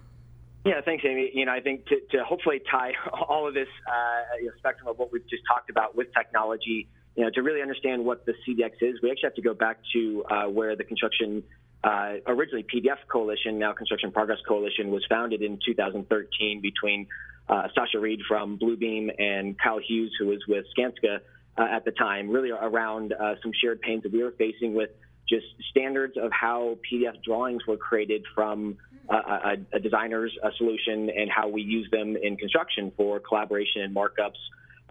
Yeah, 0.65 0.81
thanks, 0.83 1.03
Amy. 1.07 1.31
You 1.33 1.45
know, 1.45 1.53
I 1.53 1.61
think 1.61 1.85
to, 1.87 1.95
to 2.11 2.23
hopefully 2.23 2.61
tie 2.69 2.91
all 3.29 3.47
of 3.47 3.53
this 3.53 3.69
uh, 3.87 4.37
you 4.39 4.47
know, 4.47 4.51
spectrum 4.57 4.87
of 4.87 4.97
what 4.97 5.11
we've 5.11 5.27
just 5.29 5.43
talked 5.47 5.69
about 5.69 5.95
with 5.95 6.07
technology 6.13 6.87
you 7.19 7.25
know, 7.25 7.31
to 7.31 7.41
really 7.41 7.61
understand 7.61 8.05
what 8.05 8.25
the 8.25 8.33
CDX 8.47 8.81
is, 8.81 9.01
we 9.03 9.11
actually 9.11 9.27
have 9.27 9.35
to 9.35 9.41
go 9.41 9.53
back 9.53 9.77
to 9.91 10.23
uh, 10.31 10.43
where 10.45 10.77
the 10.77 10.85
construction, 10.85 11.43
uh, 11.83 12.13
originally 12.27 12.63
PDF 12.63 12.97
Coalition, 13.11 13.59
now 13.59 13.73
Construction 13.73 14.11
Progress 14.11 14.39
Coalition, 14.47 14.89
was 14.89 15.05
founded 15.09 15.41
in 15.41 15.59
2013 15.65 16.61
between 16.61 17.07
uh, 17.49 17.67
Sasha 17.75 17.99
Reed 17.99 18.21
from 18.25 18.57
Bluebeam 18.57 19.09
and 19.19 19.59
Kyle 19.59 19.79
Hughes, 19.79 20.13
who 20.17 20.27
was 20.27 20.39
with 20.47 20.65
Skanska 20.77 21.19
uh, 21.57 21.67
at 21.69 21.83
the 21.83 21.91
time, 21.91 22.29
really 22.29 22.51
around 22.51 23.11
uh, 23.11 23.35
some 23.41 23.51
shared 23.59 23.81
pains 23.81 24.03
that 24.03 24.13
we 24.13 24.23
were 24.23 24.33
facing 24.37 24.73
with 24.73 24.91
just 25.29 25.45
standards 25.69 26.15
of 26.17 26.31
how 26.31 26.77
PDF 26.91 27.23
drawings 27.23 27.61
were 27.67 27.77
created 27.77 28.25
from 28.33 28.77
uh, 29.09 29.55
a, 29.73 29.77
a 29.77 29.79
designer's 29.79 30.35
a 30.43 30.49
solution 30.57 31.09
and 31.09 31.29
how 31.29 31.47
we 31.47 31.61
use 31.61 31.87
them 31.91 32.17
in 32.21 32.37
construction 32.37 32.91
for 32.97 33.19
collaboration 33.19 33.81
and 33.81 33.95
markups 33.95 34.39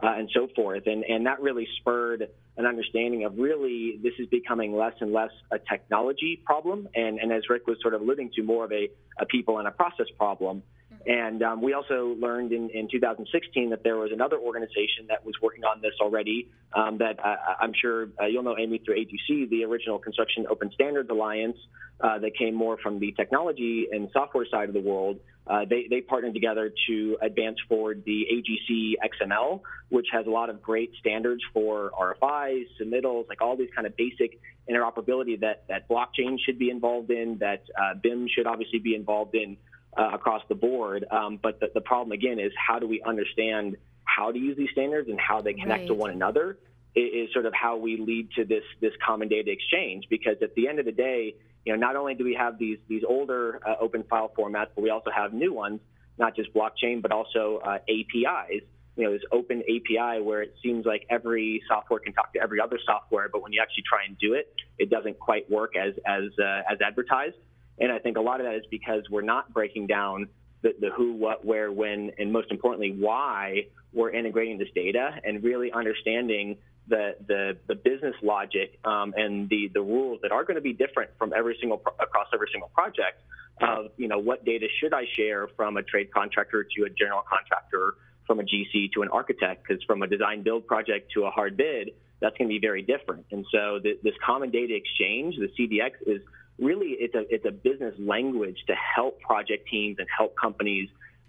uh, 0.02 0.14
and 0.16 0.30
so 0.34 0.48
forth. 0.54 0.84
And, 0.86 1.04
and 1.04 1.26
that 1.26 1.40
really 1.40 1.66
spurred 1.80 2.28
an 2.56 2.66
understanding 2.66 3.24
of 3.24 3.38
really 3.38 3.98
this 4.02 4.14
is 4.18 4.26
becoming 4.28 4.74
less 4.74 4.94
and 5.00 5.12
less 5.12 5.30
a 5.50 5.58
technology 5.58 6.40
problem, 6.44 6.88
and, 6.94 7.18
and 7.18 7.32
as 7.32 7.42
Rick 7.48 7.66
was 7.66 7.78
sort 7.80 7.94
of 7.94 8.00
alluding 8.00 8.30
to, 8.34 8.42
more 8.42 8.64
of 8.64 8.72
a, 8.72 8.88
a 9.20 9.26
people 9.26 9.58
and 9.58 9.68
a 9.68 9.70
process 9.70 10.06
problem. 10.16 10.62
And 11.06 11.42
um, 11.42 11.62
we 11.62 11.72
also 11.72 12.16
learned 12.18 12.52
in, 12.52 12.70
in 12.70 12.88
2016 12.90 13.70
that 13.70 13.82
there 13.82 13.96
was 13.96 14.10
another 14.12 14.36
organization 14.38 15.06
that 15.08 15.24
was 15.24 15.34
working 15.40 15.64
on 15.64 15.80
this 15.80 15.92
already 16.00 16.50
um, 16.74 16.98
that 16.98 17.18
I'm 17.60 17.72
sure 17.72 18.08
uh, 18.20 18.26
you'll 18.26 18.42
know, 18.42 18.56
Amy, 18.58 18.78
through 18.78 18.96
AGC, 18.96 19.48
the 19.48 19.64
original 19.64 19.98
Construction 19.98 20.46
Open 20.50 20.70
Standards 20.72 21.08
Alliance 21.10 21.56
uh, 22.00 22.18
that 22.18 22.36
came 22.36 22.54
more 22.54 22.76
from 22.78 22.98
the 22.98 23.12
technology 23.12 23.88
and 23.90 24.08
software 24.12 24.46
side 24.50 24.68
of 24.68 24.74
the 24.74 24.80
world. 24.80 25.18
Uh, 25.46 25.64
they, 25.68 25.86
they 25.88 26.02
partnered 26.02 26.34
together 26.34 26.70
to 26.86 27.16
advance 27.22 27.56
forward 27.68 28.02
the 28.04 28.26
AGC 28.30 28.94
XML, 29.02 29.62
which 29.88 30.06
has 30.12 30.26
a 30.26 30.30
lot 30.30 30.50
of 30.50 30.60
great 30.60 30.92
standards 31.00 31.42
for 31.54 31.90
RFIs, 31.98 32.66
submittals, 32.80 33.28
like 33.28 33.40
all 33.40 33.56
these 33.56 33.70
kind 33.74 33.86
of 33.86 33.96
basic 33.96 34.38
interoperability 34.70 35.40
that, 35.40 35.64
that 35.68 35.88
blockchain 35.88 36.36
should 36.44 36.58
be 36.58 36.68
involved 36.68 37.10
in, 37.10 37.38
that 37.38 37.62
uh, 37.80 37.94
BIM 37.94 38.28
should 38.28 38.46
obviously 38.46 38.78
be 38.78 38.94
involved 38.94 39.34
in 39.34 39.56
uh, 39.96 40.10
across 40.12 40.42
the 40.48 40.54
board. 40.54 41.04
Um, 41.10 41.38
but 41.42 41.60
the, 41.60 41.70
the, 41.74 41.80
problem 41.80 42.12
again 42.12 42.38
is 42.38 42.52
how 42.56 42.78
do 42.78 42.86
we 42.86 43.02
understand 43.02 43.76
how 44.04 44.32
to 44.32 44.38
use 44.38 44.56
these 44.56 44.70
standards 44.72 45.08
and 45.08 45.18
how 45.18 45.40
they 45.40 45.54
connect 45.54 45.80
right. 45.80 45.86
to 45.88 45.94
one 45.94 46.10
another 46.10 46.58
is, 46.94 47.28
is 47.28 47.32
sort 47.32 47.46
of 47.46 47.52
how 47.54 47.76
we 47.76 47.96
lead 47.96 48.30
to 48.36 48.44
this 48.44 48.64
this 48.80 48.92
common 49.04 49.28
data 49.28 49.50
exchange. 49.50 50.04
Because 50.10 50.36
at 50.42 50.54
the 50.54 50.68
end 50.68 50.78
of 50.78 50.84
the 50.84 50.92
day, 50.92 51.34
you 51.64 51.72
know, 51.72 51.78
not 51.78 51.96
only 51.96 52.14
do 52.14 52.24
we 52.24 52.34
have 52.34 52.58
these 52.58 52.78
these 52.88 53.02
older 53.08 53.60
uh, 53.66 53.74
open 53.80 54.04
file 54.04 54.30
formats, 54.36 54.68
but 54.74 54.82
we 54.82 54.90
also 54.90 55.10
have 55.14 55.32
new 55.32 55.52
ones, 55.52 55.80
not 56.18 56.36
just 56.36 56.52
blockchain, 56.54 57.02
but 57.02 57.12
also 57.12 57.60
uh, 57.64 57.78
APIs. 57.88 58.62
You 58.96 59.04
know, 59.04 59.12
this 59.12 59.22
open 59.30 59.62
API 59.62 60.20
where 60.20 60.42
it 60.42 60.56
seems 60.62 60.84
like 60.84 61.06
every 61.08 61.62
software 61.68 62.00
can 62.00 62.12
talk 62.12 62.32
to 62.32 62.40
every 62.40 62.60
other 62.60 62.80
software, 62.84 63.28
but 63.28 63.42
when 63.42 63.52
you 63.52 63.60
actually 63.62 63.84
try 63.88 64.00
and 64.08 64.18
do 64.18 64.34
it, 64.34 64.52
it 64.76 64.90
doesn't 64.90 65.18
quite 65.20 65.48
work 65.50 65.76
as 65.76 65.94
as 66.06 66.24
uh, 66.38 66.62
as 66.70 66.78
advertised. 66.84 67.36
And 67.80 67.92
I 67.92 67.98
think 67.98 68.16
a 68.16 68.20
lot 68.20 68.40
of 68.40 68.46
that 68.46 68.56
is 68.56 68.64
because 68.70 69.02
we're 69.10 69.22
not 69.22 69.52
breaking 69.52 69.86
down 69.86 70.28
the, 70.62 70.74
the 70.80 70.90
who, 70.90 71.12
what, 71.14 71.44
where, 71.44 71.70
when, 71.70 72.12
and 72.18 72.32
most 72.32 72.50
importantly, 72.50 72.94
why 72.98 73.66
we're 73.92 74.10
integrating 74.10 74.58
this 74.58 74.68
data 74.74 75.18
and 75.24 75.42
really 75.42 75.72
understanding 75.72 76.56
the, 76.88 77.16
the, 77.26 77.56
the 77.66 77.74
business 77.74 78.14
logic 78.22 78.78
um, 78.84 79.14
and 79.16 79.48
the, 79.48 79.70
the 79.72 79.80
rules 79.80 80.20
that 80.22 80.32
are 80.32 80.44
going 80.44 80.56
to 80.56 80.60
be 80.60 80.72
different 80.72 81.10
from 81.18 81.32
every 81.36 81.56
single 81.60 81.80
across 82.00 82.26
every 82.32 82.48
single 82.50 82.70
project 82.70 83.22
of 83.60 83.90
you 83.96 84.06
know 84.06 84.18
what 84.18 84.44
data 84.44 84.66
should 84.80 84.94
I 84.94 85.04
share 85.16 85.48
from 85.56 85.76
a 85.76 85.82
trade 85.82 86.12
contractor 86.12 86.64
to 86.76 86.84
a 86.84 86.90
general 86.90 87.22
contractor 87.28 87.94
from 88.26 88.40
a 88.40 88.44
GC 88.44 88.92
to 88.92 89.02
an 89.02 89.08
architect 89.08 89.66
because 89.66 89.82
from 89.82 90.02
a 90.02 90.06
design 90.06 90.42
build 90.42 90.66
project 90.66 91.12
to 91.14 91.24
a 91.24 91.30
hard 91.30 91.56
bid 91.56 91.90
that's 92.20 92.36
going 92.36 92.48
to 92.48 92.52
be 92.52 92.58
very 92.58 92.82
different. 92.82 93.26
And 93.30 93.46
so 93.50 93.78
the, 93.82 93.98
this 94.02 94.14
common 94.24 94.50
data 94.50 94.74
exchange, 94.74 95.36
the 95.36 95.48
CDX, 95.58 95.92
is 96.06 96.20
really 96.58 96.96
it's 96.98 97.14
a 97.14 97.24
it's 97.32 97.44
a 97.44 97.50
business 97.50 97.94
language 97.98 98.58
to 98.66 98.74
help 98.74 99.20
project 99.20 99.68
teams 99.68 99.96
and 99.98 100.06
help 100.16 100.34
companies 100.36 100.88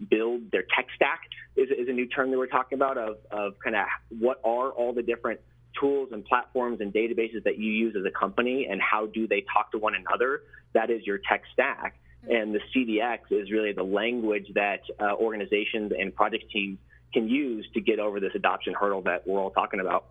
build 0.10 0.52
their 0.52 0.64
tech 0.76 0.88
stack. 0.96 1.22
Is, 1.56 1.70
is 1.70 1.90
a 1.90 1.94
new 1.94 2.08
term 2.08 2.32
that 2.32 2.38
we're 2.38 2.48
talking 2.48 2.78
about 2.78 2.98
of 2.98 3.18
of 3.32 3.54
kind 3.64 3.76
of 3.76 3.86
what 4.20 4.40
are 4.44 4.70
all 4.70 4.94
the 4.94 5.04
different 5.04 5.40
tools 5.80 6.10
and 6.12 6.26
platforms 6.26 6.82
and 6.82 6.94
databases 6.94 7.44
that 7.44 7.58
you 7.58 7.72
use 7.72 7.96
as 7.98 8.06
a 8.06 8.12
company 8.12 8.68
and 8.70 8.82
how 8.82 9.06
do 9.08 9.28
they 9.28 9.44
talk 9.54 9.72
to 9.72 9.78
one 9.78 9.94
another. 9.96 10.42
That 10.74 10.90
is 10.90 11.06
your 11.06 11.20
tech 11.30 11.44
stack. 11.54 11.96
And 12.30 12.54
the 12.54 12.60
CDX 12.76 13.20
is 13.32 13.52
really 13.52 13.72
the 13.72 13.84
language 13.84 14.48
that 14.56 14.82
uh, 15.00 15.14
organizations 15.14 15.94
and 15.98 16.14
project 16.14 16.46
teams 16.52 16.78
can 17.14 17.30
use 17.30 17.68
to 17.74 17.82
get 17.82 18.00
over 18.00 18.20
this 18.20 18.34
adoption 18.36 18.74
hurdle 18.74 19.02
that 19.04 19.26
we're 19.26 19.40
all 19.40 19.52
talking 19.52 19.80
about. 19.80 20.06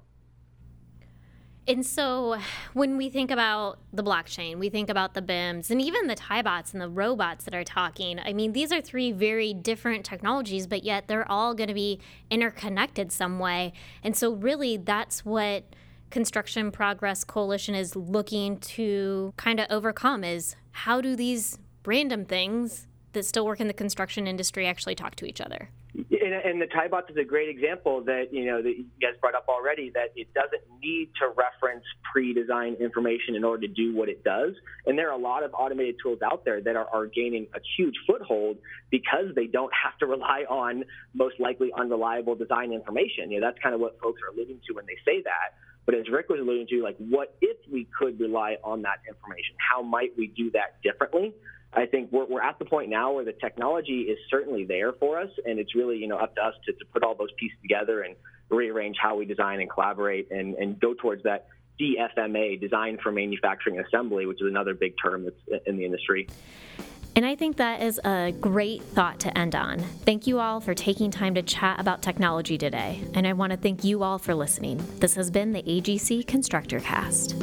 And 1.68 1.85
so 1.85 2.38
when 2.72 2.96
we 2.96 3.11
think 3.11 3.31
about 3.31 3.78
the 3.92 4.02
blockchain, 4.02 4.57
we 4.57 4.70
think 4.70 4.88
about 4.88 5.14
the 5.14 5.22
BIMs 5.22 5.70
and 5.70 5.81
even 5.81 6.07
the 6.07 6.16
TyBots 6.16 6.72
and 6.72 6.81
the 6.81 6.88
robots 6.88 7.44
that 7.44 7.54
are 7.54 7.64
talking. 7.64 8.18
I 8.18 8.33
mean, 8.33 8.52
these 8.52 8.72
are 8.72 8.81
three 8.81 9.12
very 9.12 9.52
different 9.52 10.04
technologies, 10.04 10.66
but 10.66 10.83
yet 10.83 11.07
they're 11.07 11.31
all 11.31 11.54
going 11.54 11.68
to 11.68 11.74
be 11.74 12.00
interconnected 12.31 13.12
some 13.12 13.38
way. 13.38 13.74
And 14.02 14.16
so 14.16 14.33
really 14.33 14.78
that's 14.78 15.24
what 15.24 15.64
Construction 16.11 16.72
Progress 16.72 17.22
Coalition 17.22 17.74
is 17.74 17.94
looking 17.94 18.59
to 18.61 19.35
kind 19.37 19.61
of 19.61 19.66
overcome 19.68 20.24
is 20.24 20.57
how 20.72 21.02
do 21.02 21.14
these 21.14 21.59
random 21.85 22.24
things 22.24 22.87
that 23.18 23.26
still 23.26 23.44
work 23.44 23.61
in 23.61 23.66
the 23.66 23.74
construction 23.74 24.26
industry 24.26 24.66
actually 24.66 24.94
talk 24.94 25.16
to 25.16 25.26
each 25.26 25.40
other? 25.40 25.68
And, 25.94 26.33
and 26.33 26.62
the 26.62 26.66
TyBots 26.66 27.11
is 27.11 27.16
a 27.16 27.24
great 27.24 27.48
example 27.48 28.02
that 28.04 28.26
you 28.31 28.44
know 28.44 28.62
that 28.62 28.76
you 28.76 28.85
guys 29.00 29.18
brought 29.20 29.35
up 29.35 29.46
already. 29.48 29.90
That 29.90 30.12
it 30.14 30.33
doesn't 30.33 30.62
need 30.81 31.11
to 31.20 31.28
reference 31.28 31.85
pre-design 32.12 32.74
information 32.74 33.35
in 33.35 33.42
order 33.42 33.66
to 33.66 33.72
do 33.72 33.96
what 33.96 34.09
it 34.09 34.22
does. 34.22 34.54
And 34.87 34.96
there 34.96 35.11
are 35.11 35.18
a 35.18 35.22
lot 35.22 35.42
of 35.42 35.52
automated 35.54 35.96
tools 36.02 36.20
out 36.22 36.44
there 36.44 36.61
that 36.61 36.76
are, 36.76 36.87
are 36.92 37.07
gaining 37.07 37.48
a 37.54 37.59
huge 37.76 37.94
foothold 38.07 38.59
because 38.90 39.35
they 39.35 39.46
don't 39.46 39.72
have 39.74 39.98
to 39.98 40.07
rely 40.07 40.44
on 40.48 40.85
most 41.14 41.40
likely 41.40 41.70
unreliable 41.76 42.37
design 42.37 42.72
information. 42.72 43.31
You 43.31 43.40
know, 43.40 43.48
that's 43.48 43.59
kind 43.62 43.74
of 43.74 43.81
what 43.81 43.98
folks 44.00 44.20
are 44.22 44.33
alluding 44.33 44.61
to 44.68 44.74
when 44.74 44.87
they 44.87 44.96
say 45.04 45.22
that. 45.22 45.59
But 45.85 45.94
as 45.94 46.04
Rick 46.12 46.28
was 46.28 46.38
alluding 46.38 46.66
to, 46.68 46.83
like, 46.83 46.96
what 46.98 47.35
if 47.40 47.57
we 47.72 47.88
could 47.98 48.20
rely 48.20 48.57
on 48.62 48.83
that 48.83 49.00
information? 49.09 49.57
How 49.72 49.81
might 49.81 50.12
we 50.18 50.26
do 50.26 50.50
that 50.50 50.83
differently? 50.83 51.35
I 51.72 51.87
think 51.87 52.11
we're, 52.11 52.26
we're 52.26 52.42
at 52.42 52.59
the 52.59 52.64
point 52.64 52.88
now 52.88 53.12
where 53.12 53.24
the 53.24 53.33
technology 53.33 54.02
is 54.02 54.18
certainly 54.31 54.64
there 54.64 54.92
for 54.92 55.18
us, 55.18 55.31
and 55.44 55.59
it's 55.59 55.74
really 55.74 55.98
you 55.98 56.09
know 56.09 56.16
up 56.16 56.35
to 56.37 56.42
us 56.42 56.54
to, 56.66 56.72
to 56.72 56.85
put 56.92 57.02
all 57.02 57.14
those 57.14 57.33
pieces 57.38 57.59
together 57.62 58.02
and 58.02 58.16
rearrange 58.50 58.96
how 59.00 59.16
we 59.16 59.24
design 59.24 59.61
and 59.61 59.70
collaborate 59.70 60.31
and, 60.31 60.54
and 60.54 60.81
go 60.81 60.94
towards 60.94 61.22
that 61.24 61.48
DFMA, 61.81 62.61
design 62.61 62.98
for 63.02 63.12
manufacturing 63.12 63.78
assembly, 63.78 64.26
which 64.26 64.40
is 64.40 64.48
another 64.48 64.74
big 64.74 64.94
term 65.02 65.24
that's 65.24 65.62
in 65.66 65.76
the 65.76 65.85
industry. 65.85 66.28
And 67.14 67.26
I 67.26 67.35
think 67.35 67.57
that 67.57 67.83
is 67.83 68.00
a 68.04 68.33
great 68.40 68.83
thought 68.83 69.20
to 69.20 69.37
end 69.37 69.54
on. 69.54 69.81
Thank 69.81 70.26
you 70.26 70.38
all 70.38 70.61
for 70.61 70.74
taking 70.74 71.11
time 71.11 71.35
to 71.35 71.42
chat 71.42 71.81
about 71.81 72.00
technology 72.00 72.57
today. 72.57 73.02
And 73.14 73.26
I 73.26 73.33
want 73.33 73.50
to 73.50 73.57
thank 73.57 73.83
you 73.83 74.02
all 74.04 74.18
for 74.18 74.35
listening. 74.35 74.85
This 74.98 75.14
has 75.16 75.31
been 75.31 75.52
the 75.52 75.62
AGC 75.62 76.26
Constructor 76.26 76.78
Cast. 76.81 77.35